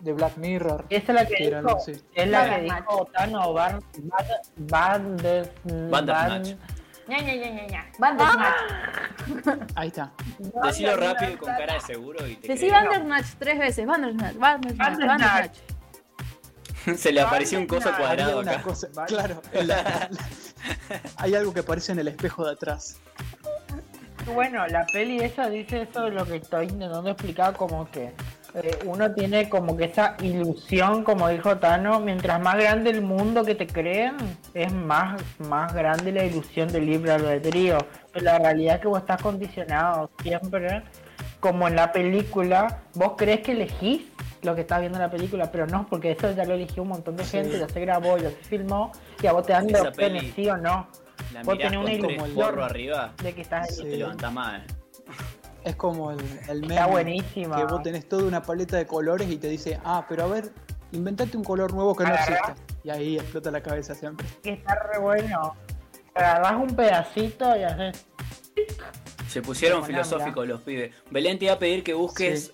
[0.00, 0.84] de Black Mirror.
[0.90, 1.92] Esa es la que dijo, así.
[2.14, 3.80] es la que dijo Tano Van,
[4.56, 6.56] Van, Van, Bandersnatch.
[7.08, 7.86] Ña, Ña, Ña, Ña, Ña.
[7.98, 9.70] Bandersnatch.
[9.76, 10.12] Ahí está.
[10.64, 12.70] Decilo rápido y con cara de seguro y te Decí.
[12.70, 13.86] Bandersnatch tres veces.
[13.86, 15.56] Bandersnatch, Bandersnatch, Bandersnatch.
[16.96, 18.62] Se le apareció un coso cuadrado acá.
[18.62, 19.42] cosa, claro.
[19.52, 20.08] en la-
[21.16, 22.98] hay algo que aparece en el espejo de atrás.
[24.34, 28.12] Bueno, la peli esa dice eso de lo que estoy intentando explicar, como que
[28.62, 33.44] eh, uno tiene como que esa ilusión, como dijo Tano, mientras más grande el mundo
[33.44, 34.16] que te creen,
[34.54, 37.78] es más, más grande la ilusión del libre albedrío.
[38.12, 40.82] Pero la realidad es que vos estás condicionado siempre,
[41.40, 44.02] como en la película, vos crees que elegís
[44.42, 46.90] lo que estás viendo en la película, pero no, porque eso ya lo eligió un
[46.90, 47.32] montón de Sí.
[47.38, 48.92] gente, ya se grabó, ya se filmó,
[49.22, 50.88] y a vos te dan de opciones, peli- sí o no,
[51.32, 52.60] La Vos tenés una ilusión.
[52.60, 53.82] arriba de que estás Sí.
[53.82, 54.64] te levantás mal.
[55.66, 57.56] Es como el, el meme Está buenísima.
[57.56, 60.52] que vos tenés toda una paleta de colores y te dice, ah, pero a ver,
[60.92, 62.54] inventate un color nuevo que no existe.
[62.84, 64.24] Y ahí explota la cabeza siempre.
[64.44, 65.56] que está re bueno.
[66.14, 68.06] Agarrás un pedacito y haces.
[69.28, 70.94] Se pusieron filosóficos los pibes.
[71.10, 72.52] Belén te iba a pedir que busques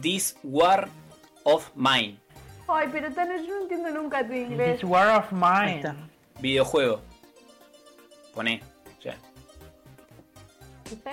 [0.00, 0.88] This War
[1.44, 2.18] of Mine.
[2.66, 4.80] Ay, pero Tano, yo no entiendo nunca tu inglés.
[4.80, 5.76] This War of Ahí Mine.
[5.76, 5.96] está.
[6.40, 7.00] Videojuego.
[8.34, 8.60] Poné.
[9.00, 9.16] Ya.
[10.90, 11.10] ¿Viste?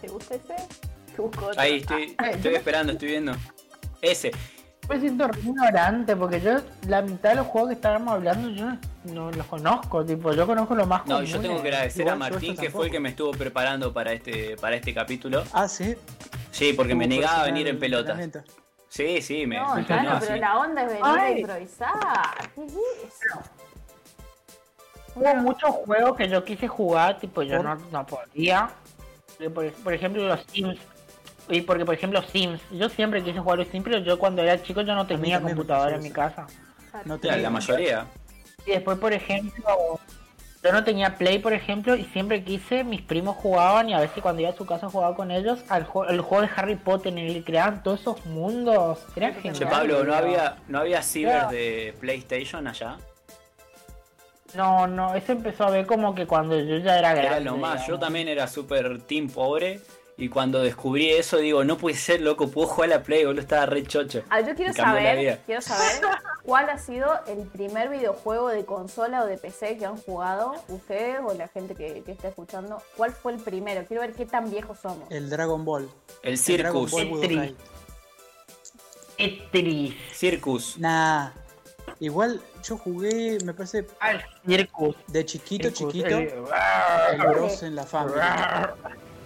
[0.00, 0.54] ¿Te gusta ese?
[1.16, 1.60] Te busco otro.
[1.60, 3.32] Ahí estoy, estoy esperando, estoy viendo.
[4.00, 4.30] Ese.
[4.88, 6.56] Me siento re ignorante porque yo,
[6.88, 8.72] la mitad de los juegos que estábamos hablando, yo
[9.04, 10.04] no, los conozco.
[10.04, 12.90] Tipo, yo conozco lo más No, yo tengo que agradecer a Martín, que fue el
[12.90, 15.44] que me estuvo preparando para este, para este capítulo.
[15.52, 15.94] Ah, sí.
[16.50, 18.18] Sí, porque me Tuvo negaba a venir en pelotas.
[18.88, 20.40] Sí, sí, me, No, me engañó pero así.
[20.40, 21.40] la onda es venir a Ay.
[21.40, 22.50] improvisar.
[22.56, 23.40] ¿Qué es eso?
[25.14, 28.70] Hubo muchos juegos que yo quise jugar, tipo, yo no, no podía.
[29.48, 30.78] Por, por ejemplo, los Sims.
[31.48, 32.60] Y porque, por ejemplo, Sims.
[32.70, 35.96] Yo siempre quise jugar los Sims, pero yo cuando era chico yo no tenía computadora
[35.96, 36.46] en mi casa.
[37.04, 38.06] No Ya, te la mayoría.
[38.66, 39.98] Y después, por ejemplo,
[40.62, 44.22] yo no tenía Play, por ejemplo, y siempre quise, mis primos jugaban y a veces
[44.22, 47.12] cuando iba a su casa jugaba con ellos al jue- el juego de Harry Potter
[47.12, 48.98] en el que creaban todos esos mundos.
[49.16, 49.54] Era genial.
[49.54, 51.50] Che, Pablo, ¿no había, ¿no había ciber Claro.
[51.52, 52.98] de PlayStation allá?
[54.54, 57.26] No, no, eso empezó a ver como que cuando yo ya era grande.
[57.26, 57.86] Era lo más.
[57.86, 59.80] Yo también era súper team pobre.
[60.20, 63.40] Y cuando descubrí eso, digo, no puede ser, loco, puedo jugar a la Play, boludo,
[63.40, 64.22] estaba re chocho.
[64.28, 66.02] Ah, yo quiero saber, quiero saber
[66.42, 71.20] cuál ha sido el primer videojuego de consola o de PC que han jugado ustedes
[71.24, 72.82] o la gente que, que está escuchando.
[72.98, 73.82] ¿Cuál fue el primero?
[73.86, 75.10] Quiero ver qué tan viejos somos.
[75.10, 75.88] El Dragon Ball.
[76.22, 77.10] El El Dragon Circus.
[77.10, 77.56] Ball
[79.16, 79.96] El.
[80.12, 80.78] Circus.
[80.78, 81.30] Nah.
[81.98, 84.96] Igual yo jugué, me parece, Al Circus.
[85.08, 86.28] de chiquito, Circus, chiquito, el-
[87.20, 88.74] el Bros en la familia.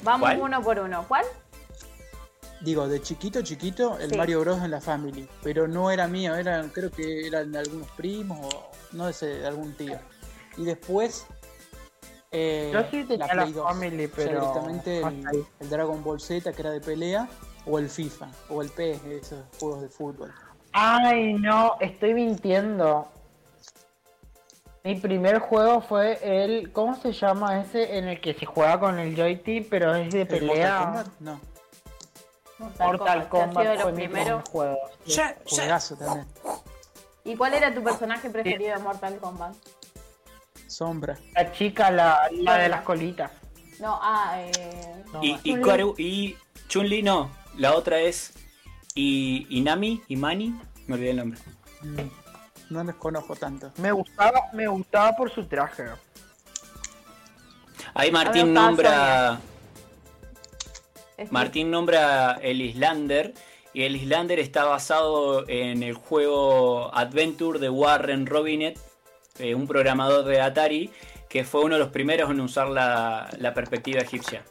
[0.03, 0.41] Vamos ¿Cuál?
[0.41, 1.05] uno por uno.
[1.09, 1.25] ¿Cuál?
[2.61, 4.17] Digo, de chiquito, chiquito, el Sí.
[4.17, 5.29] Mario Bros en la Family.
[5.43, 9.47] Pero no era mío, era, creo que eran de algunos primos o no sé, de
[9.47, 9.99] algún tío.
[10.57, 11.27] Y después.
[12.37, 13.69] eh, Yo sí tenía la Play 2.
[13.69, 17.29] Family, O sea, pero directamente el, el Dragon Ball Z, que era de pelea,
[17.67, 20.33] o el FIFA, o el PES, esos juegos de fútbol.
[20.77, 23.09] Ay, no, estoy mintiendo.
[24.83, 26.73] Mi primer juego fue el.
[26.73, 27.97] ¿Cómo se llama ese?
[27.97, 30.79] En el que se juega con el joystick, pero es de ¿El Mortal pelea.
[30.85, 31.07] Kombat?
[31.21, 31.41] No,
[32.81, 34.43] Mortal Kombat de fue los mi primeros.
[34.43, 34.79] primer juego.
[35.47, 36.27] juegazo también.
[37.25, 39.55] ¿Y cuál era tu personaje preferido de Mortal Kombat?
[40.67, 41.17] Sombra.
[41.35, 43.31] La chica, la, la de las colitas.
[43.79, 45.05] No, ah, eh...
[45.13, 46.37] No, Y, y
[46.69, 47.31] Chun-Li no.
[47.57, 48.33] La otra es.
[49.05, 50.55] Y Inami, Imani.
[50.87, 51.41] Me olvidé el nombre.
[51.83, 51.97] Mm,
[52.71, 53.73] No los conozco tanto.
[53.79, 55.85] Me gustaba, me gustaba por su traje.
[57.95, 59.41] Ahí Martín nombra.
[61.31, 63.35] Martín nombra el Islander.
[63.73, 68.79] Y el Islander está basado en el juego Adventure de Warren Robinet,
[69.41, 70.93] eh, un programador de Atari,
[71.29, 74.45] que fue uno de los primeros en usar la, la perspectiva egipcia.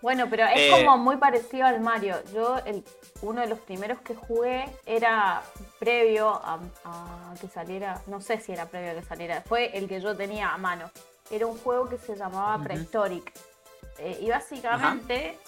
[0.00, 2.14] Bueno, pero es Eh, como muy parecido al Mario.
[2.32, 2.84] Yo, el,
[3.24, 5.42] uno de los primeros que jugué era
[5.78, 9.88] previo a, a que saliera, no sé si era previo a que saliera, fue el
[9.88, 10.90] que yo tenía a mano.
[11.30, 12.62] Era un juego que se llamaba.
[12.62, 13.32] Prehistoric.
[13.98, 15.38] Eh, y básicamente,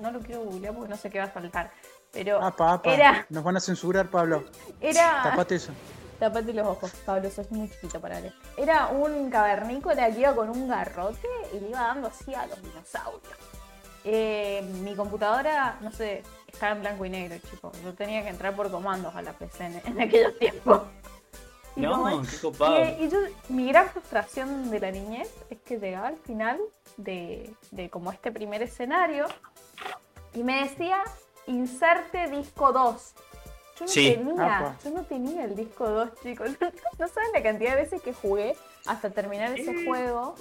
[0.00, 1.70] no lo quiero googlear porque no sé qué va a faltar,
[2.12, 2.92] pero Apa, apa.
[2.92, 4.44] era, Nos van a censurar, Pablo.
[4.80, 5.72] era, Tapate eso.
[6.18, 8.32] Tapate los ojos, Pablo, sos muy chiquito para leer.
[8.56, 12.60] Era un cavernícola que iba con un garrote y le iba dando así a los
[12.62, 13.34] dinosaurios.
[14.04, 17.72] Eh, mi computadora, no sé, estaba en blanco y negro, chicos.
[17.82, 20.82] Yo tenía que entrar por comandos a la PC en, en aquellos tiempos.
[21.76, 22.84] Y como No, es- qué copado.
[22.84, 26.58] y, y yo, mi gran frustración de la niñez es que llegaba al final
[26.98, 29.26] de, de como este primer escenario
[30.34, 30.98] y me decía,
[31.46, 33.14] inserte disco 2.
[33.78, 34.14] Yo no Sí.
[34.14, 36.50] tenía, yo no tenía el disco 2, chicos.
[36.98, 38.54] No saben la cantidad de veces que jugué
[38.86, 40.34] hasta terminar ese juego.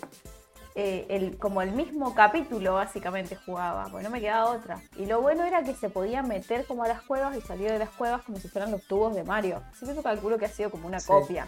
[0.76, 4.80] Eh, el, como el mismo capítulo básicamente jugaba, porque no me quedaba otra.
[4.98, 7.80] Y lo bueno era que se podía meter como a las cuevas y salir de
[7.80, 9.62] las cuevas como si fueran los tubos de Mario.
[9.72, 11.08] Así que yo calculo que ha sido como una Sí.
[11.08, 11.48] copia.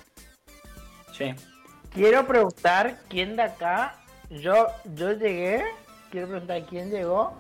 [1.14, 1.34] Sí.
[1.94, 3.96] Quiero preguntar quién de acá.
[4.30, 5.64] Yo, yo llegué.
[6.10, 7.34] Quiero preguntar quién llegó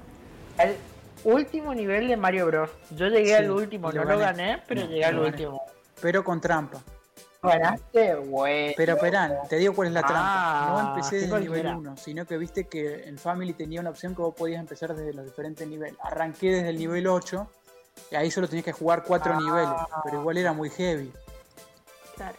[0.58, 0.76] al
[1.24, 2.70] último nivel de Mario Bros.
[2.92, 4.48] Yo llegué Sí, al último, no lo lo gané.
[4.50, 5.28] gané, pero No, llegué al gané.
[5.28, 5.62] último.
[6.02, 6.80] Pero con trampa.
[7.44, 8.16] ¿Ganaste?
[8.16, 8.74] Güey.
[8.76, 10.24] Pero esperá, te digo cuál es la trampa.
[10.24, 11.78] Ah, no empecé desde el nivel cualquiera.
[11.78, 15.14] 1, sino que viste que en Family tenía una opción que vos podías empezar desde
[15.14, 15.96] los diferentes niveles.
[16.02, 17.48] Arranqué desde el nivel 8
[18.12, 19.38] y ahí solo tenías que jugar 4 Ah.
[19.39, 19.70] niveles,
[20.06, 21.12] pero igual era muy heavy.
[22.16, 22.38] Claro.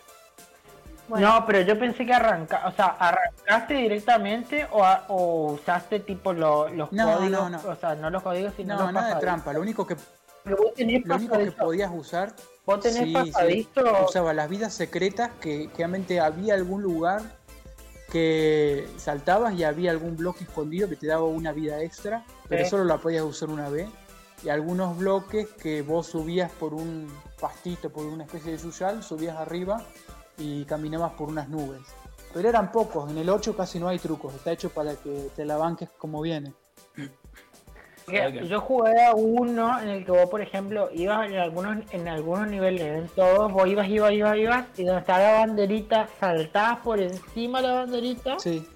[1.07, 6.01] Bueno, No, pero yo pensé que arranca, o sea, arrancaste directamente o, a- o usaste
[6.01, 7.69] tipo lo- los No, códigos, no, no.
[7.69, 9.53] o sea, no los códigos sino No, los nada de trampa.
[9.53, 9.97] Lo único que,
[10.45, 12.35] Pero vos tenés lo único que podías usar,
[12.67, 14.09] Vos tenés sí, sí, pasadizos.
[14.09, 17.23] usaba las vidas secretas que realmente había algún lugar
[18.11, 22.85] que saltabas y había algún bloque escondido que te daba una vida extra, pero solo
[22.85, 23.89] la podías usar una vez.
[24.43, 29.37] Y algunos bloques que vos subías por un pastito, por una especie de yuyal, subías
[29.37, 29.83] arriba
[30.39, 31.81] y caminabas por unas nubes.
[32.33, 35.45] Pero eran pocos, en el 8 casi no hay trucos, está hecho para que te
[35.45, 36.53] la banques como viene.
[38.07, 42.47] Yo jugué a uno en el que vos, por ejemplo, ibas en algunos, en algunos
[42.49, 47.01] niveles, en todos, vos ibas, ibas, ibas, ibas, y donde estaba la banderita, saltabas por
[47.01, 48.67] encima de la banderita Sí,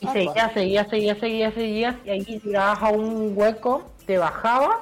[0.00, 0.12] y Apa.
[0.12, 4.78] seguías, seguías, seguías, seguías, seguías, y ahí llegabas a un hueco, te bajabas,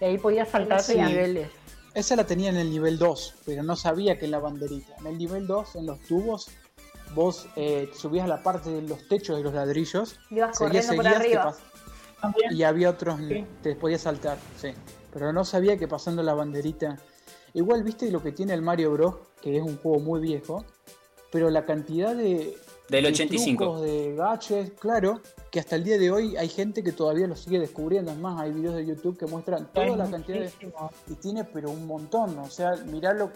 [0.00, 0.98] y ahí podías saltarte Sí.
[1.00, 1.48] niveles.
[1.94, 4.94] esa la tenía en el nivel 2, pero no sabía que en la banderita.
[5.00, 6.50] En el nivel 2, en los tubos,
[7.14, 10.94] vos eh, subías a la parte de los techos de los ladrillos, ibas seguías, corriendo
[10.96, 11.56] por seguías, te arriba.
[12.32, 12.52] También.
[12.56, 13.46] y había otros, Sí.
[13.62, 14.68] te podías saltar, sí.
[15.12, 16.98] Pero no sabía que pasando la banderita.
[17.52, 20.64] Igual viste lo que tiene el Mario Bros, que es un juego muy viejo,
[21.30, 22.56] pero la cantidad de.
[22.88, 23.64] Del de 85.
[23.64, 25.20] trucos, de gaches, claro,
[25.50, 28.10] que hasta el día de hoy hay gente que todavía lo sigue descubriendo.
[28.12, 30.52] Es más, hay videos de YouTube que muestran toda Hay la cantidad de.
[31.08, 33.30] Y tiene, pero un montón, o sea, mirarlo.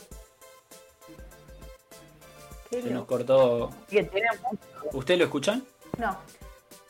[2.71, 3.71] Qué Se nos cortó.
[4.93, 5.65] ¿Ustedes lo escuchan?
[5.97, 6.11] No,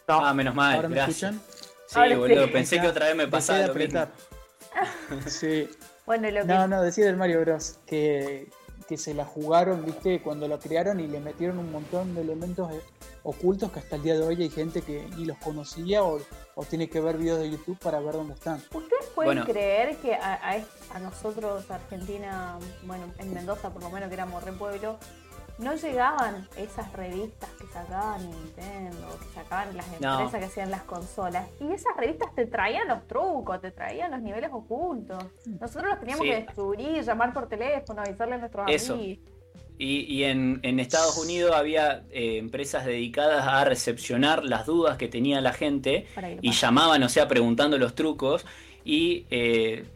[0.09, 0.27] No.
[0.27, 1.33] Ah, menos mal, ¿Ahora me gracias.
[1.35, 1.58] escuchan?
[1.89, 2.17] Sí, Ahora sí.
[2.17, 3.99] boludo, pensé que otra vez me pasaba de lo mismo.
[4.01, 4.13] apretar.
[5.27, 5.69] Sí.
[6.07, 7.79] bueno, lo que No, no, decía del Mario Bros.
[7.87, 8.49] Que
[8.89, 12.73] que se la jugaron, viste, cuando la crearon y le metieron un montón de elementos
[12.73, 12.81] eh,
[13.23, 16.19] ocultos que hasta el día de hoy hay gente que ni los conocía o,
[16.55, 18.57] o tiene que ver videos de YouTube para ver dónde están.
[18.73, 19.45] ¿Ustedes pueden Bueno.
[19.45, 20.65] creer que a,
[20.95, 24.99] a nosotros, Argentina, bueno, en Mendoza por lo menos que éramos re pueblo,
[25.59, 30.13] no llegaban esas revistas que sacaban Nintendo, que sacaban las No.
[30.21, 31.49] empresas que hacían las consolas?
[31.61, 35.25] Y esas revistas te traían los trucos, te traían los niveles ocultos.
[35.61, 36.31] Nosotros los teníamos Sí.
[36.31, 38.95] que descubrir, llamar por teléfono, avisarle a nuestros Eso.
[38.95, 39.25] amigos.
[39.81, 45.07] Y, y en, en Estados Unidos había eh, empresas dedicadas a recepcionar las dudas que
[45.07, 46.07] tenía la gente
[46.43, 48.45] y llamaban, o sea, preguntando los trucos.
[48.85, 49.87] Y eh,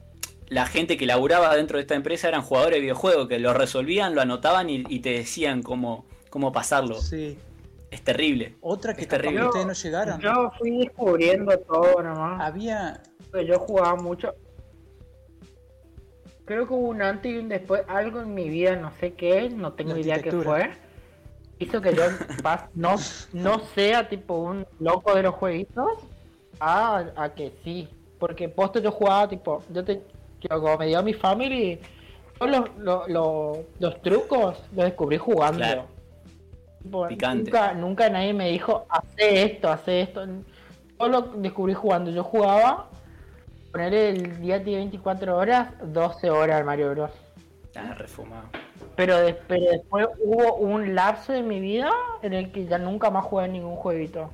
[0.52, 4.14] la gente que laburaba dentro de esta empresa eran jugadores de videojuegos que lo resolvían,
[4.14, 6.96] lo anotaban y, y te decían cómo, cómo pasarlo.
[6.96, 7.38] Sí.
[7.90, 8.56] Es terrible.
[8.62, 9.44] Otra que Es terrible.
[9.44, 10.20] ustedes no llegaron.
[10.20, 12.40] Yo fui descubriendo todo nomás.
[12.40, 14.34] Había, Porque yo jugaba mucho.
[16.44, 17.82] Creo que hubo un antes y un después.
[17.88, 20.70] Algo en mi vida, no sé qué, no tengo idea qué fue.
[21.58, 22.02] Hizo que yo
[22.74, 22.96] no,
[23.32, 25.92] no sea tipo un loco de los jueguitos
[26.60, 27.88] a, a que sí.
[28.18, 29.62] Porque posto yo jugaba tipo.
[29.70, 30.02] Yo te.
[30.42, 31.78] Yo, como me dio mi family.
[32.38, 35.58] Todos los, los, los, los trucos los descubrí jugando.
[35.58, 35.86] Claro.
[37.08, 37.44] Picante.
[37.50, 40.26] Nunca, nunca nadie me dijo, hace esto, hace esto.
[40.98, 42.10] Todo lo descubrí jugando.
[42.10, 42.88] Yo jugaba,
[43.70, 47.10] ponerle el día de 24 horas, 12 horas al Mario Bros.
[47.76, 48.44] Ah, refumado.
[48.96, 51.90] Pero, de- pero después hubo un lapso de mi vida
[52.22, 54.30] en el que ya nunca más jugué ningún jueguito.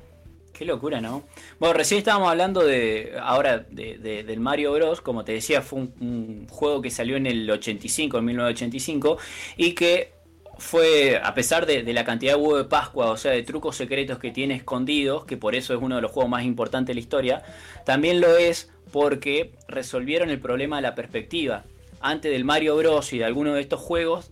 [0.59, 1.23] Qué locura, ¿no?
[1.57, 4.99] Bueno, recién estábamos hablando de ahora de, de- del Mario Bros.
[4.99, 9.17] Como te decía, fue un, juego que salió en el 85, en 1985,
[9.55, 10.11] y que
[10.57, 14.19] fue, a pesar de, la cantidad de huevo de Pascua, o sea, de trucos secretos
[14.19, 16.99] que tiene escondidos, que por eso es uno de los juegos más importantes de la
[16.99, 17.43] historia,
[17.85, 21.63] también lo es porque resolvieron el problema de la perspectiva.
[22.01, 23.13] Antes del Mario Bros.
[23.13, 24.31] y de alguno de estos juegos,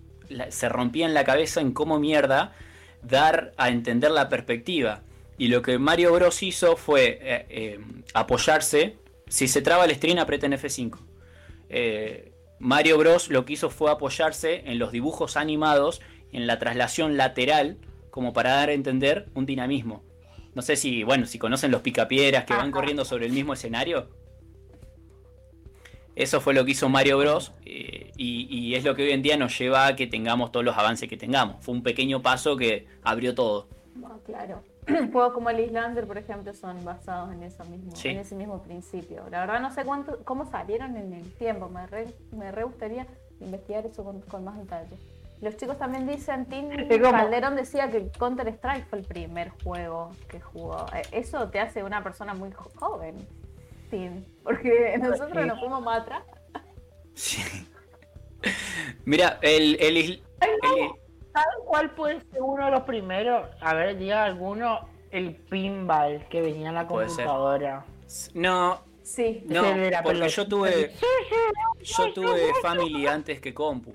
[0.49, 2.53] se rompían la cabeza en cómo mierda
[3.01, 5.03] dar a entender la perspectiva.
[5.37, 7.79] Y lo que Mario Bros hizo fue eh, eh,
[8.13, 8.97] apoyarse.
[9.27, 10.97] Si se traba el stream, aprieten F5.
[11.69, 17.17] Eh, Mario Bros lo que hizo fue apoyarse en los dibujos animados, en la traslación
[17.17, 17.77] lateral,
[18.09, 20.03] como para dar a entender un dinamismo.
[20.55, 24.09] No sé si, bueno, si conocen los picapiedras que van corriendo sobre el mismo escenario.
[26.15, 27.53] Eso fue lo que hizo Mario Bros.
[27.63, 30.65] eh, y, y es lo que hoy en día nos lleva a que tengamos todos
[30.65, 31.63] los avances que tengamos.
[31.63, 33.69] Fue un pequeño paso que abrió todo.
[34.25, 34.63] Claro.
[35.11, 38.09] Juegos como el Islander, por ejemplo, son basados en eso mismo, Sí.
[38.09, 39.23] en ese mismo principio.
[39.29, 41.69] La verdad no sé cuánto, cómo salieron en el tiempo.
[41.69, 43.05] Me re, me re gustaría
[43.39, 44.95] investigar eso con, con más detalle.
[45.41, 46.69] Los chicos también dicen, Tim
[47.01, 50.85] Calderón decía que Counter Strike fue el primer juego que jugó.
[50.95, 53.15] Eh, Eso te hace una persona muy jo- joven,
[53.91, 55.47] Tim, porque nosotros Sí.
[55.47, 56.23] nos fuimos más atrás.
[57.13, 57.41] Sí.
[59.05, 60.91] Mira, el, el, isl- el-
[61.37, 63.47] ¿Saben cuál puede ser uno de los primeros?
[63.61, 67.85] A ver, diga alguno, el pinball que venía en la computadora.
[68.33, 69.43] No, Sí.
[69.47, 69.63] no,
[70.03, 70.91] porque yo tuve,
[71.81, 73.93] yo tuve Family antes que compu.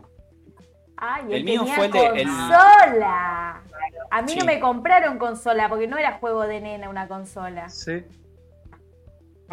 [0.97, 3.63] Ay, El mío fue el de- el- consola.
[4.11, 4.39] A mí Sí.
[4.39, 7.69] no me compraron consola porque no era juego de nena una consola.
[7.69, 8.05] sí.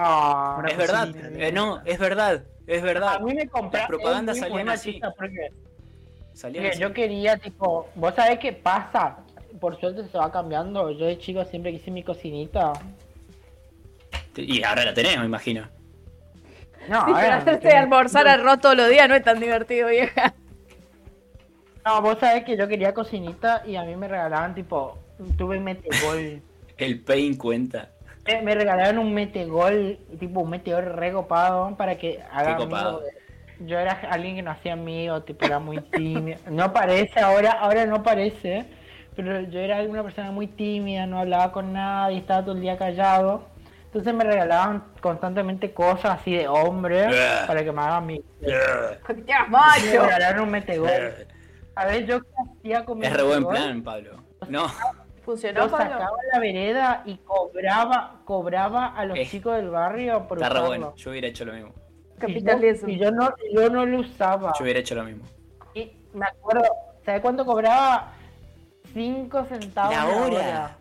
[0.02, 3.20] Ah, Es verdad, eh, no, es verdad, es a verdad.
[3.22, 3.82] mí me compraron.
[3.82, 4.94] Las propagandas salían así.
[4.94, 5.50] chica porque
[6.48, 6.80] Mira, así.
[6.80, 9.18] yo quería, tipo, vos sabés qué pasa.
[9.60, 10.92] Por suerte se va cambiando.
[10.92, 12.74] Yo de chico siempre quise mi cocinita.
[14.36, 15.68] Y ahora la tenés, me imagino.
[16.88, 20.34] No, hacerse yo- almorzar arroz todos los días no es tan divertido, vieja.
[21.86, 24.98] No, vos sabés que yo quería cocinita y a mí me regalaban, tipo,
[25.38, 26.42] tuve un metegol.
[26.78, 27.90] El pain cuenta.
[28.44, 32.90] Me regalaron un metegol, tipo un meteor recopado para que haga Qué copado.
[32.90, 33.19] amigo de-
[33.60, 36.40] Yo era alguien que no hacía amigo, tipo era muy tímido.
[36.50, 38.66] No parece ahora, ahora no parece,
[39.16, 42.78] pero yo era una persona muy tímida, no hablaba con nadie, estaba todo el día
[42.78, 43.44] callado.
[43.86, 47.46] Entonces me regalaban constantemente cosas así de hombre Yeah.
[47.48, 48.22] para que me hagan mi.
[48.44, 50.04] Hagas Me macho.
[50.04, 50.90] regalaron un metegol.
[51.76, 52.28] A ver, yo qué
[52.60, 54.24] hacía con mi Es re buen plan, Pablo.
[54.48, 54.68] No,
[55.26, 55.92] ¿Funcionó, Yo Pablo?
[55.92, 60.54] sacaba la vereda y cobraba, cobraba a los Eh, chicos del barrio por está re
[60.56, 60.68] usarlo.
[60.70, 60.94] bueno.
[60.96, 61.74] Yo hubiera hecho lo mismo.
[62.28, 62.90] Y yo, Capitalismo.
[62.90, 64.54] y yo no, yo no lo usaba.
[64.58, 65.24] Yo hubiera hecho lo mismo.
[65.74, 66.64] Y me acuerdo,
[67.06, 68.14] ¿sabes cuánto cobraba?
[68.94, 70.26] 5 centavos La hora.
[70.26, 70.76] hora.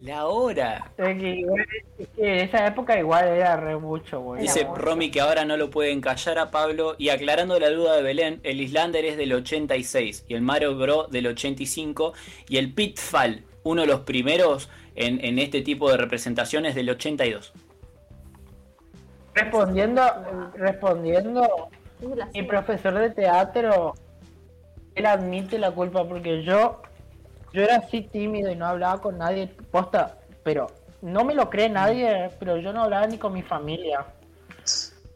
[0.00, 0.92] La hora.
[0.98, 1.66] Es que, igual-
[1.98, 4.42] es que en esa época igual era re mucho, güey.
[4.42, 4.80] Dice mucho.
[4.80, 6.94] Romy que ahora no lo pueden callar a Pablo.
[6.98, 11.10] Y aclarando la duda de Belén, el Islander es del 86 y el Mario Bros
[11.10, 12.12] del 85
[12.48, 17.52] y el Pitfall, uno de los primeros en, en este tipo de representaciones del 82.
[19.36, 20.02] Respondiendo,
[20.54, 21.68] respondiendo,
[22.32, 23.94] mi profesor de teatro
[24.96, 26.80] él admite la culpa porque yo,
[27.52, 30.66] yo era así tímido y no hablaba con nadie, posta, pero
[31.02, 34.06] no me lo cree nadie, pero yo no hablaba ni con mi familia.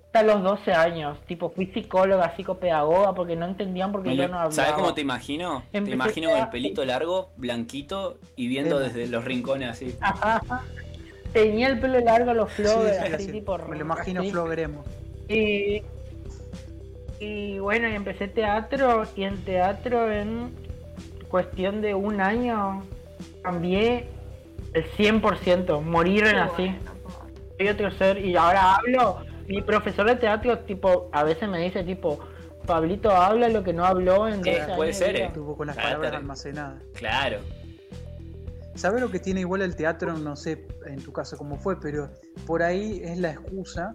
[0.07, 4.53] Hasta los 12 años, tipo, fui psicóloga, psicopedagoga, porque no entendían porque yo no hablaba.
[4.53, 5.63] ¿Sabes cómo te imagino?
[5.71, 8.89] Te imagino con el pelito largo, blanquito y viendo Tema.
[8.89, 9.97] desde los rincones así.
[10.01, 10.63] Ajá, ajá.
[11.33, 13.33] Tenía el pelo largo, los Sí, flores, sí, así, así.
[13.33, 13.57] tipo.
[13.69, 14.31] Me lo imagino así.
[14.31, 14.85] Flo Gremo.
[15.29, 15.83] Y,
[17.21, 20.53] y bueno, y empecé teatro y en teatro en
[21.29, 22.83] cuestión de un año
[23.43, 24.07] cambié
[24.73, 26.75] el 100%, morir en así.
[27.59, 29.19] Soy otro ser y ahora hablo.
[29.47, 32.19] Mi profesor de teatro tipo a veces me dice tipo,
[32.67, 35.25] Pablito habla lo que no habló en Eh, 12 puede ser, de vida".
[35.25, 35.27] eh.
[35.29, 36.83] Estuvo con las palabras almacenadas.
[36.95, 37.39] Claro.
[38.75, 40.17] ¿Sabes lo que tiene igual el teatro?
[40.17, 42.11] No sé en tu caso cómo fue, pero
[42.47, 43.95] por ahí es la excusa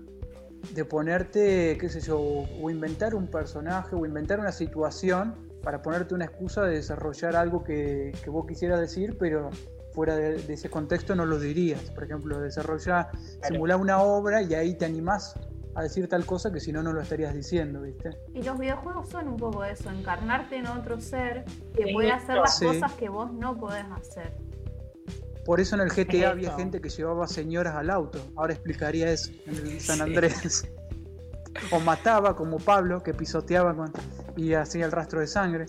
[0.73, 6.13] de ponerte, qué sé yo, o inventar un personaje o inventar una situación para ponerte
[6.13, 9.49] una excusa de desarrollar algo que, que vos quisieras decir, pero
[9.93, 11.81] fuera de, de ese contexto no lo dirías.
[11.91, 13.09] Por ejemplo, desarrollar,
[13.43, 15.33] simular una obra y ahí te animás
[15.75, 18.09] a decir tal cosa que si no, no lo estarías diciendo, ¿viste?
[18.33, 21.43] Y los videojuegos son un poco eso, encarnarte en otro ser
[21.75, 22.65] que Sí, puede hacer las sí.
[22.65, 24.37] cosas que vos no podés hacer.
[25.45, 28.19] Por eso en el GTA había gente que llevaba señoras al auto.
[28.35, 30.67] Ahora explicaría eso en el San Andrés.
[31.71, 33.91] o mataba como Pablo, que pisoteaba con,
[34.35, 35.67] y hacía el rastro de sangre.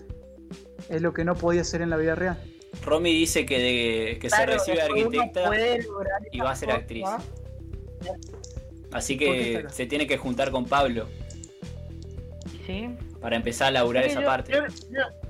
[0.89, 2.37] Es lo que no podía hacer en la vida real.
[2.83, 5.49] Romy dice que, de, que se recibe arquitecta,
[6.31, 7.05] y va a ser actriz.
[8.91, 11.07] así ¿Por qué que se tiene que juntar con Pablo
[12.65, 12.89] Sí.
[13.21, 14.51] para empezar a laburar Sí, esa yo- parte.
[14.53, 15.27] yo- yo-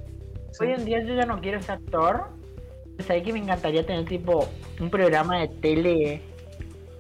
[0.60, 2.30] Hoy en día yo ya no quiero ser actor.
[3.06, 4.48] Sabes que me encantaría tener tipo
[4.80, 6.22] un programa de tele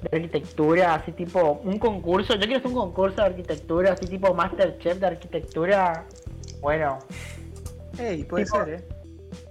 [0.02, 2.34] de arquitectura, así tipo un concurso.
[2.36, 6.06] Yo quiero hacer un concurso de arquitectura, así tipo Masterchef de arquitectura.
[6.62, 7.00] Bueno,
[7.98, 8.84] Ey, puede Tipo- ser, ¿eh?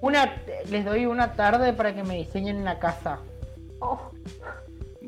[0.00, 3.18] una les doy una tarde para que me diseñen una casa.
[3.80, 3.98] Oh,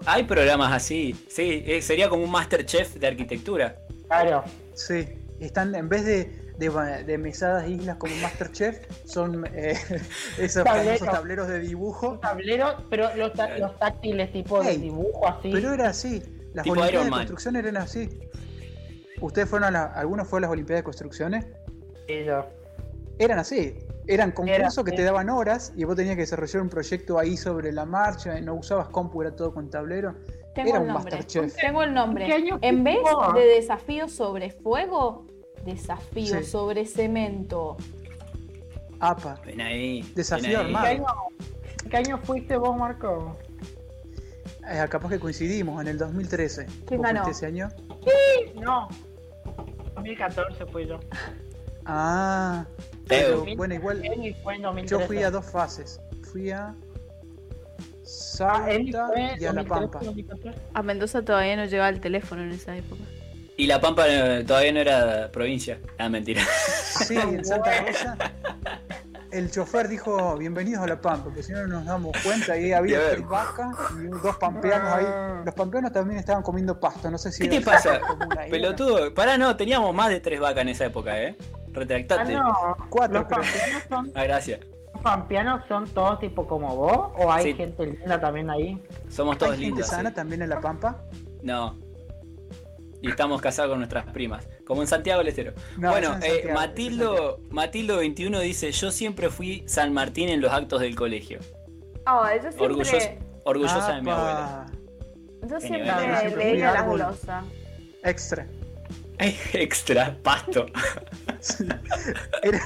[0.06, 3.76] Hay programas así, sí, eh, sería como un Masterchef de arquitectura.
[4.08, 4.42] Claro.
[4.74, 5.06] Sí.
[5.40, 9.74] Están, en vez de, de, mesadas islas como Masterchef, son eh,
[10.38, 10.98] esos Tableros.
[10.98, 12.18] famosos tableros de dibujo.
[12.18, 15.50] Tableros, pero los, ta- los táctiles tipo de dibujo así.
[15.52, 16.22] Pero era así.
[16.54, 18.08] Las Tipo Olimpiadas de construcción eran así.
[19.20, 21.46] ¿Ustedes fueron a la, algunos fueron a las Olimpiadas de construcciones?
[22.06, 22.46] Sí, yo.
[23.18, 23.78] Eran así.
[24.06, 27.72] Eran concursos que te daban horas y vos tenías que desarrollar un proyecto ahí sobre
[27.72, 28.40] la marcha.
[28.40, 30.14] No usabas compu, era todo con tablero.
[30.54, 31.16] tengo Era el un nombre.
[31.16, 31.54] Masterchef.
[31.56, 32.26] Tengo el nombre.
[32.26, 33.40] ¿Qué año En vez fue?
[33.42, 35.26] de desafío sobre fuego,
[35.72, 36.44] desafío Sí.
[36.44, 37.76] sobre cemento.
[39.00, 39.40] APA.
[39.46, 40.02] Ven ahí.
[40.14, 40.96] Desafío ven ahí.
[40.96, 41.20] ¿Qué armado.
[41.28, 43.36] año, ¿Qué año fuiste vos, Marco?
[44.70, 46.66] Eh, capaz que coincidimos en el 2013.
[46.86, 47.22] ¿Quién ¿Vos ganó?
[47.24, 47.68] fuiste ese año?
[48.60, 48.88] No.
[49.94, 50.98] 2014 fui yo.
[51.86, 52.66] Ah.
[53.06, 55.00] Pero, bueno, igual Emi fue en 2013.
[55.02, 56.00] yo fui a dos fases.
[56.32, 56.74] Fui a
[58.40, 59.98] Ah, Salta fue y a La 2013, Pampa.
[60.04, 60.60] 2014.
[60.74, 63.02] A Mendoza todavía no llegaba el teléfono en esa época.
[63.58, 65.78] Y La Pampa eh, todavía no era provincia.
[65.98, 66.42] Ah, mentira.
[67.04, 68.16] Sí, en Santa Rosa.
[69.32, 72.64] El chofer dijo, bienvenidos a La Pampa, porque si no no nos damos cuenta, y
[72.66, 75.04] ahí había tres vacas y dos pampeanos ahí.
[75.44, 78.00] Los pampeanos también estaban comiendo pasto, no sé si ¿Qué te pasa?
[78.48, 79.12] Pelotudo.
[79.12, 81.36] Pará, no, teníamos más de tres vacas en esa época, ¿eh?
[81.40, 82.32] Ah, Retractate.
[82.34, 82.76] no.
[82.88, 84.60] Cuatro, Los pampeanos son, Ah, gracias.
[84.94, 87.54] los pampeanos son todos tipo como vos o hay Sí.
[87.54, 88.80] gente linda también ahí.
[89.10, 89.88] Somos ¿Hay todos gente lindos.
[89.88, 90.14] sana sí.
[90.14, 91.02] también en La Pampa?
[91.42, 91.76] No.
[93.00, 94.46] Y estamos casados con nuestras primas.
[94.66, 95.52] Como en Santiago del Estero.
[95.76, 100.80] No, bueno, eh, Matildo, Matildo 21 dice, yo siempre fui San Martín en los actos
[100.80, 101.38] del colegio.
[102.06, 102.98] Oh, yo siempre, Orgullosa,
[103.44, 104.66] orgullosa de mi abuela.
[105.42, 105.92] yo siempre
[106.30, 107.44] fui leía la glosa.
[108.02, 108.46] Extra.
[109.52, 110.66] Extra, pasto.
[112.42, 112.60] Era,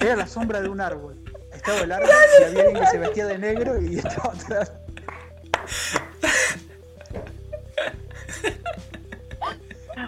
[0.00, 1.18] era la sombra de un árbol.
[1.52, 2.08] Estaba el árbol
[2.40, 4.72] y había alguien que se vestía de negro y estaba atrás.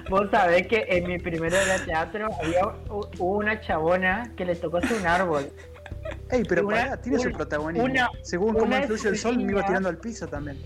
[0.09, 2.66] Vos sabés que en mi primero de teatro había
[3.18, 5.51] una chabona que le tocó hacer un árbol.
[6.30, 7.84] Ey, pero Una- pará, tiene su una- protagonismo.
[7.84, 10.59] una- Según cómo una influye el sol, me iba tirando al piso también.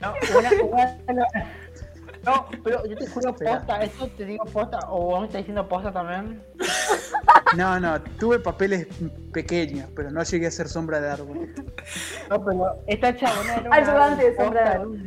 [0.00, 0.50] No, una,
[1.08, 1.26] una-
[2.24, 5.68] no, pero yo te juro posta, eso te digo posta, o vos me estás diciendo
[5.68, 6.42] posta también.
[7.56, 8.88] No, no, tuve papeles
[9.32, 11.48] pequeños, pero no llegué a ser sombra de árbol.
[12.28, 15.04] No, pero esta chabona era un Ayudante de sombra de árbol.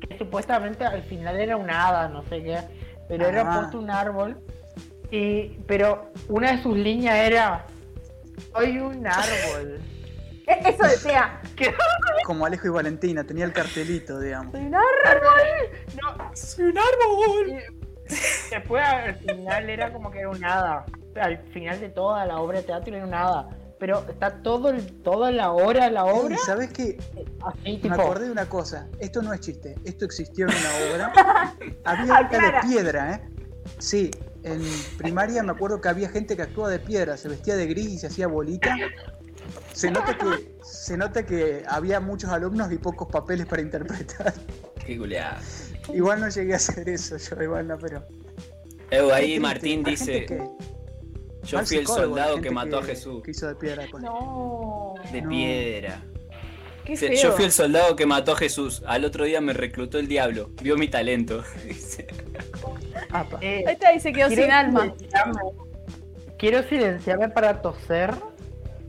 [0.00, 2.58] Era un que supuestamente al final era un hada, no sé qué,
[3.08, 4.36] pero era puesto un árbol
[5.10, 7.64] y pero una de sus líneas era
[8.52, 9.80] soy un árbol.
[10.46, 11.40] E- Eso decía.
[11.56, 11.74] ¿Qué?
[12.24, 14.52] Como Alejo y Valentina, tenía el cartelito, digamos.
[14.52, 15.38] "Soy un árbol".
[16.00, 17.62] No, ¡Soy un árbol!
[18.08, 20.86] y después al final era como que era un hada.
[21.20, 23.48] al final de toda la obra de teatro y no nada.
[23.78, 26.98] Pero está todo el, toda la hora, la obra, Ey, ¿Sabes qué?
[27.44, 28.88] así Me acordé de una cosa.
[28.98, 29.76] Esto no es chiste.
[29.84, 31.12] Esto existió en una obra.
[31.84, 32.60] Había gente Aclara.
[32.62, 33.28] de piedra, ¿eh?
[33.78, 34.10] Sí.
[34.42, 34.62] En
[34.96, 37.16] primaria me acuerdo que había gente que actuaba de piedra.
[37.16, 38.74] Se vestía de gris y se hacía bolita.
[39.72, 44.34] Se nota que, se nota que había muchos alumnos y pocos papeles para interpretar.
[44.84, 45.40] Qué culeada.
[45.92, 48.04] Igual no llegué a hacer eso, yo igual no, pero.
[48.90, 49.38] Qué ahí.
[49.40, 50.50] Martín dice, gente que-
[51.48, 53.22] yo fui el soldado que mató a Jesús.
[53.22, 54.02] Que hizo de piedra después.
[54.02, 54.94] No.
[55.12, 55.28] De No.
[55.28, 56.02] piedra.
[56.84, 57.16] Qué Dice, feo.
[57.22, 58.82] Yo fui el soldado que mató a Jesús.
[58.86, 60.50] Al otro día me reclutó el diablo.
[60.62, 61.44] Vio mi talento.
[63.40, 64.82] Eh, Ahí está, y se quedó sin alma.
[64.84, 65.40] silenciarme.
[66.38, 68.14] Quiero silenciarme para toser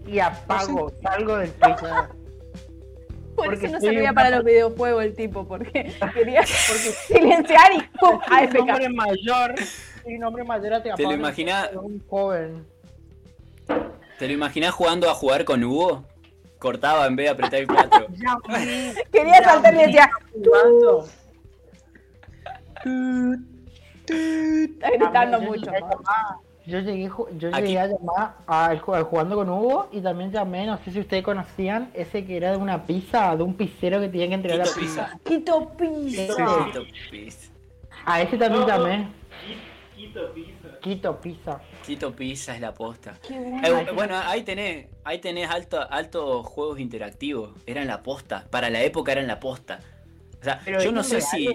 [0.07, 1.51] y apago, salgo del.
[1.51, 2.09] Claro.
[3.35, 8.19] Por porque eso no servía para los videojuegos el tipo, porque quería silenciar y ¡pum!
[8.27, 8.59] Soy un AFK.
[8.59, 9.55] hombre mayor,
[10.09, 11.69] soy un hombre mayor te ¿Te lo imaginas?
[11.73, 12.65] un joven.
[14.17, 16.03] ¿Te lo imaginás jugando a jugar con Hugo?
[16.57, 18.07] Cortaba en vez de apretar el 4.
[18.09, 21.05] Llamé, Quería saltar y decía, jugando.
[24.07, 25.71] está gritando mucho.
[26.65, 30.65] Yo llegué, yo llegué a llamar al ju- al jugando con Hugo y también llamé,
[30.67, 34.09] no sé si ustedes conocían, ese que era de una pizza, de un pizzero que
[34.09, 35.05] tenía que entregar Quito la pizza.
[35.05, 35.19] pizza.
[35.23, 36.65] Quito pizza.
[36.65, 37.51] Quito pizza.
[38.05, 39.18] A ese también llamé.
[40.81, 41.61] Quito pizza.
[41.85, 43.13] Quito pizza es la posta.
[43.27, 44.15] Qué Eh, bueno.
[44.17, 47.51] ahí tenés, ahí tenés alto, altos juegos interactivos.
[47.65, 48.45] Eran la posta.
[48.49, 49.79] Para la época eran la posta.
[50.39, 51.45] O sea, Pero yo no sé si.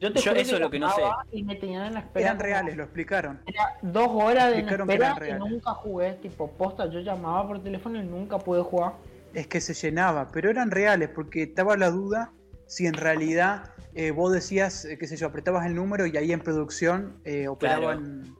[0.00, 1.02] Yo, te yo juro eso es lo que no sé.
[1.32, 2.26] Y me tenían en la espera.
[2.26, 3.40] Eran reales, lo explicaron.
[3.46, 6.14] Era dos horas de que espera y nunca jugué.
[6.14, 8.94] Tipo, posta, yo llamaba por teléfono y nunca pude jugar.
[9.34, 12.32] Es que se llenaba, pero eran reales porque estaba la duda
[12.66, 13.64] si en realidad
[14.00, 17.48] eh, vos decías, eh, qué sé yo, apretabas el número y ahí en producción eh,
[17.48, 18.34] operaban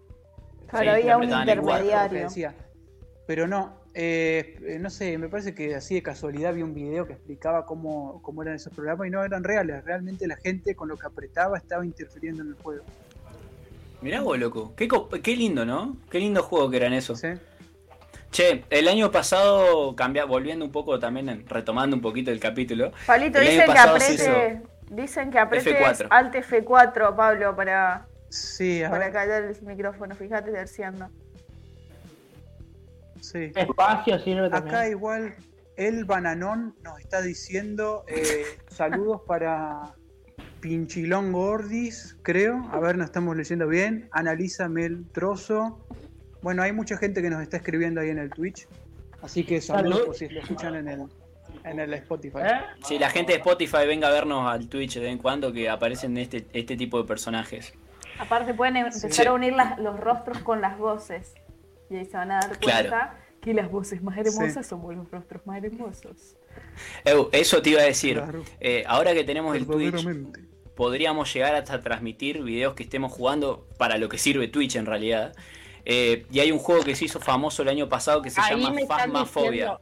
[0.69, 2.23] Claro, Sí, había un intermediario.
[2.23, 2.55] decía.
[3.27, 7.13] Pero no, eh, no sé, me parece que así de casualidad vi un video que
[7.13, 9.85] explicaba cómo, cómo eran esos programas y no eran reales.
[9.85, 12.85] Realmente la gente con lo que apretaba estaba interfiriendo en el juego.
[14.01, 14.73] Mirá vos, loco.
[14.77, 14.89] Qué,
[15.23, 15.97] qué lindo, ¿no?
[16.11, 17.21] Qué lindo juego que eran esos.
[17.21, 17.29] ¿sí?
[18.31, 22.93] Che, el año pasado, cambia, volviendo un poco también, retomando un poquito el capítulo.
[23.07, 26.07] Palito, El año dicen que apriete, dicen que apretes F4.
[26.11, 30.15] Alt F4, Pablo, para, Sí, a para callar el micrófono.
[30.15, 31.09] Fíjate terciando.
[33.21, 33.53] sí.
[33.55, 34.75] Espacio sirve también.
[34.75, 35.35] Acá igual
[35.77, 39.95] el bananón nos está diciendo eh, saludos para
[40.61, 42.69] Pinchilón Gordis, creo.
[42.71, 44.09] A ver, nos estamos leyendo bien.
[44.13, 45.85] Analízame el trozo.
[46.43, 48.69] Bueno, hay mucha gente que nos está escribiendo ahí en el Twitch.
[49.23, 50.07] Así que saludos Salud.
[50.07, 51.09] por si lo escuchan en el,
[51.65, 52.39] en el Spotify.
[52.45, 52.61] ¿Eh?
[52.85, 55.69] Si la gente de Spotify venga a vernos al Twitch de vez en cuando, que
[55.69, 57.75] aparecen este, este tipo de personajes.
[58.19, 59.27] Aparte pueden empezar Sí.
[59.27, 61.35] a unir las- los rostros con las voces.
[61.89, 63.13] Y ahí se van a dar cuenta Claro.
[63.41, 64.71] que las voces más hermosas Sí.
[64.71, 66.37] son los rostros más hermosos.
[67.05, 68.17] Eu, eso te iba a decir.
[68.21, 68.43] Claro.
[68.61, 70.05] Eh, ahora que tenemos el Twitch,
[70.77, 75.35] podríamos llegar hasta transmitir videos que estemos jugando para lo que sirve Twitch en realidad.
[75.85, 78.63] Eh, y hay un juego que se hizo famoso el año pasado que se Ahí
[78.63, 79.51] llama Phasmophobia.
[79.51, 79.81] diciendo.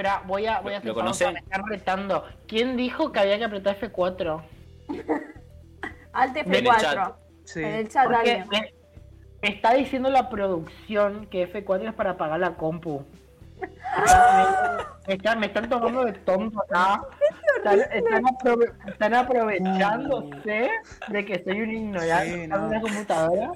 [0.00, 1.32] Espera, voy a, voy a ¿Lo- hacer lo pausa, conocen?
[1.34, 2.24] me están retando.
[2.48, 4.42] ¿Quién dijo que había que apretar F4?
[6.14, 6.80] Alt En el F4.
[6.80, 7.14] chat.
[7.44, 7.60] Sí.
[7.62, 8.48] En el chat, Porque alguien.
[8.48, 8.74] me,
[9.42, 13.04] me está diciendo la producción que F4 es para apagar la compu.
[15.06, 17.02] me, están, me están tomando de tonto acá.
[17.58, 20.70] Están, están aprove- están aprovechándose
[21.08, 22.34] de que soy un ignorante.
[22.36, 23.50] Sí, ¿Están en la computadora?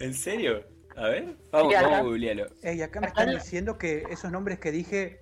[0.00, 0.64] ¿En serio?
[0.96, 1.82] A ver, vamos, Sí, acá.
[1.86, 2.46] vamos a googlearlo.
[2.62, 5.20] Ey, acá me están diciendo que esos nombres que dije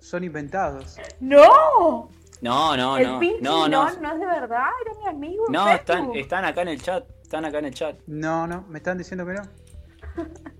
[0.00, 0.98] son inventados.
[1.20, 2.10] ¡No!
[2.40, 3.20] No, no, el no.
[3.20, 4.00] Pinky No, no, no.
[4.00, 5.44] no es de verdad, era mi amigo.
[5.48, 5.78] No, Facebook.
[5.80, 7.04] están, están acá en el chat.
[7.22, 7.96] Están acá en el chat.
[8.06, 9.42] No, no, me están diciendo que no.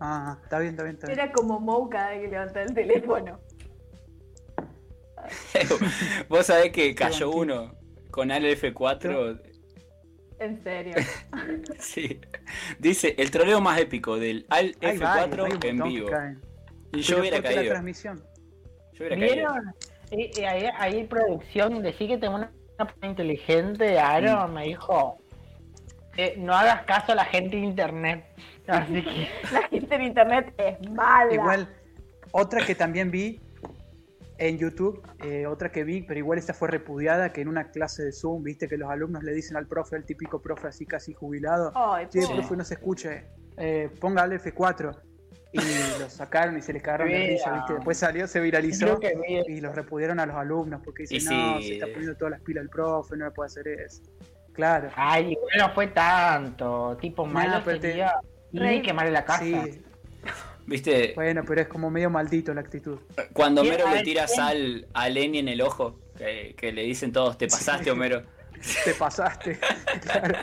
[0.00, 1.18] Ah, está bien, está bien, está bien.
[1.18, 3.38] Era como Mou cada vez que levantaba el teléfono.
[6.28, 7.74] Vos sabés que cayó uno
[8.10, 9.40] con al F4.
[10.44, 10.94] En serio.
[11.78, 12.20] Sí.
[12.78, 16.08] Dice, el troleo más épico del al Hay F4 varios, hay un en vivo.
[16.92, 17.72] Y yo hubiera ¿por qué la caído.
[17.72, 18.22] transmisión?
[18.92, 19.34] Yo hubiera caído.
[19.34, 19.74] ¿Vieron?
[20.10, 24.54] Y, y ahí, ahí producción, decía que tengo una, una persona inteligente, Aaron Mm.
[24.54, 25.18] me dijo,
[26.16, 28.24] eh, no hagas caso a la gente de internet.
[28.68, 31.32] Así que, La gente en internet es mala.
[31.34, 31.68] Igual,
[32.32, 33.40] otra que también vi
[34.38, 38.02] en YouTube, eh, otra que vi, pero igual esta fue repudiada, que en una clase
[38.04, 41.12] de Zoom, viste que los alumnos le dicen al profe, el típico profe así casi
[41.14, 42.36] jubilado, Ay, che, pobre.
[42.38, 43.24] profe, no se escuche,
[43.56, 44.96] eh, ponga al F4.
[45.52, 45.58] Y
[46.00, 47.74] lo sacaron y se les cagaron de risa, viste.
[47.74, 48.98] Después salió, se viralizó
[49.46, 51.68] y los repudiaron a los alumnos porque dicen, no, sí.
[51.68, 54.02] se está poniendo todas las pilas el profe, no me puede hacer eso.
[54.52, 54.88] Claro.
[54.96, 58.14] ay, igual no fue tanto, tipo malo pero te- sería...
[58.52, 59.42] Y quemarle la casa.
[59.44, 59.54] Sí,
[60.66, 61.12] ¿Viste?
[61.14, 62.98] bueno, pero es como medio maldito la actitud.
[63.32, 67.12] Cuando ¿Quién- Homero le tira sal a Lenny en el ojo, que, que le dicen
[67.12, 68.22] todos, te pasaste, Homero.
[68.84, 69.58] Te pasaste.
[70.02, 70.38] claro.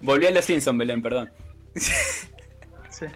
[0.00, 1.30] Volví a los Simpsons, Belén, perdón.
[1.76, 3.06] Sí.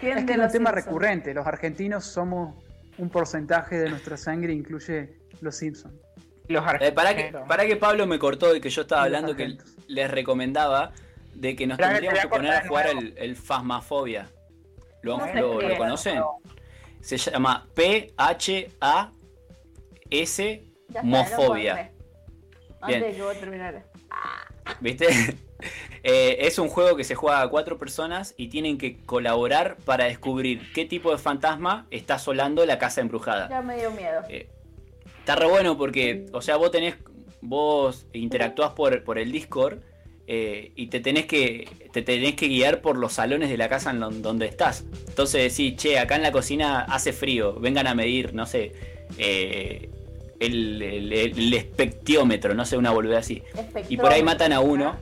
[0.00, 0.74] ¿Quién Es de que es un tema Simpsons?
[0.74, 1.34] recurrente.
[1.34, 2.54] Los argentinos somos
[2.98, 5.94] un porcentaje de nuestra sangre, incluye los Simpsons.
[6.48, 7.48] Los Eh, para, que, argentinos.
[7.48, 9.56] para que Pablo me cortó y que yo estaba hablando que
[9.88, 10.92] les recomendaba
[11.34, 14.28] de que nos tendríamos que poner a de jugar el, el Phasmophobia.
[15.02, 15.72] ¿Lo, ¿Cómo se lo- escribe?
[15.72, 16.20] lo conocen?
[17.00, 17.66] Se llama
[20.10, 20.64] P-H-A-S
[21.02, 21.74] Mofobia.
[21.74, 21.90] Bien.
[22.80, 23.84] Antes de que vos terminaras.
[24.80, 25.06] ¿Viste?
[26.02, 30.06] Eh, es un juego que se juega a cuatro personas y tienen que colaborar para
[30.06, 33.50] descubrir qué tipo de fantasma está asolando la casa embrujada.
[33.50, 34.22] Ya me dio miedo.
[34.30, 34.48] Eh,
[35.18, 36.96] está re bueno porque, o sea, vos tenés,
[37.42, 39.80] vos interactuás por, por el Discord
[40.32, 43.90] eh, y te tenés que te tenés que guiar por los salones de la casa
[43.90, 44.84] en don- donde estás.
[45.08, 48.72] Entonces decís, che, acá en la cocina hace frío, vengan a medir, no sé,
[49.18, 49.88] eh,
[50.38, 53.42] el, el, el espectiómetro, no sé, una boludez así.
[53.88, 54.96] Y por ahí matan a uno,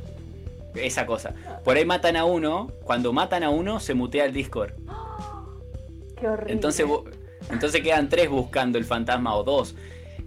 [0.74, 1.34] esa cosa.
[1.62, 4.72] Por ahí matan a uno, cuando matan a uno se mutea el Discord.
[6.18, 6.52] Qué horrible.
[6.55, 6.86] Entonces,
[7.50, 9.74] entonces quedan tres buscando el fantasma o dos.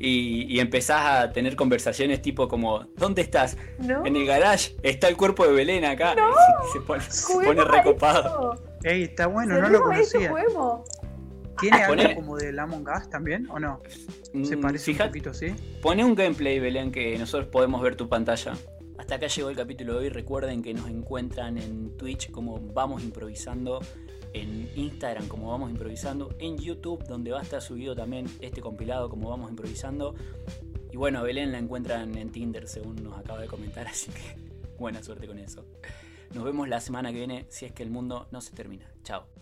[0.04, 3.56] Y, y empezás a tener conversaciones tipo como, ¿dónde estás?
[3.78, 4.04] ¿No?
[4.06, 6.16] En el garage, está el cuerpo de Belén acá.
[6.74, 8.56] Se pone, se recopado.
[8.84, 10.34] Ey, está bueno, no lo conocía.
[11.60, 13.80] ¿Tiene Pone- algo como del Among Us también o no?
[14.44, 15.54] Se Mm, parece fija- un poquito, ¿sí?
[15.82, 18.54] Pone un gameplay, Belén, que nosotros podemos ver tu pantalla.
[18.98, 20.10] Hasta acá llegó el capítulo de hoy.
[20.10, 23.80] Recuerden que nos encuentran en Twitch como Vamos Improvisando,
[24.34, 29.10] en Instagram como Vamos Improvisando, en YouTube donde va a estar subido también este compilado
[29.10, 30.16] como Vamos Improvisando.
[30.92, 34.38] Y bueno, Belén la encuentran en Tinder según nos acaba de comentar, así que
[34.78, 35.66] buena suerte con eso.
[36.34, 38.90] Nos vemos la semana que viene si es que el mundo no se termina.
[39.04, 39.41] Chao.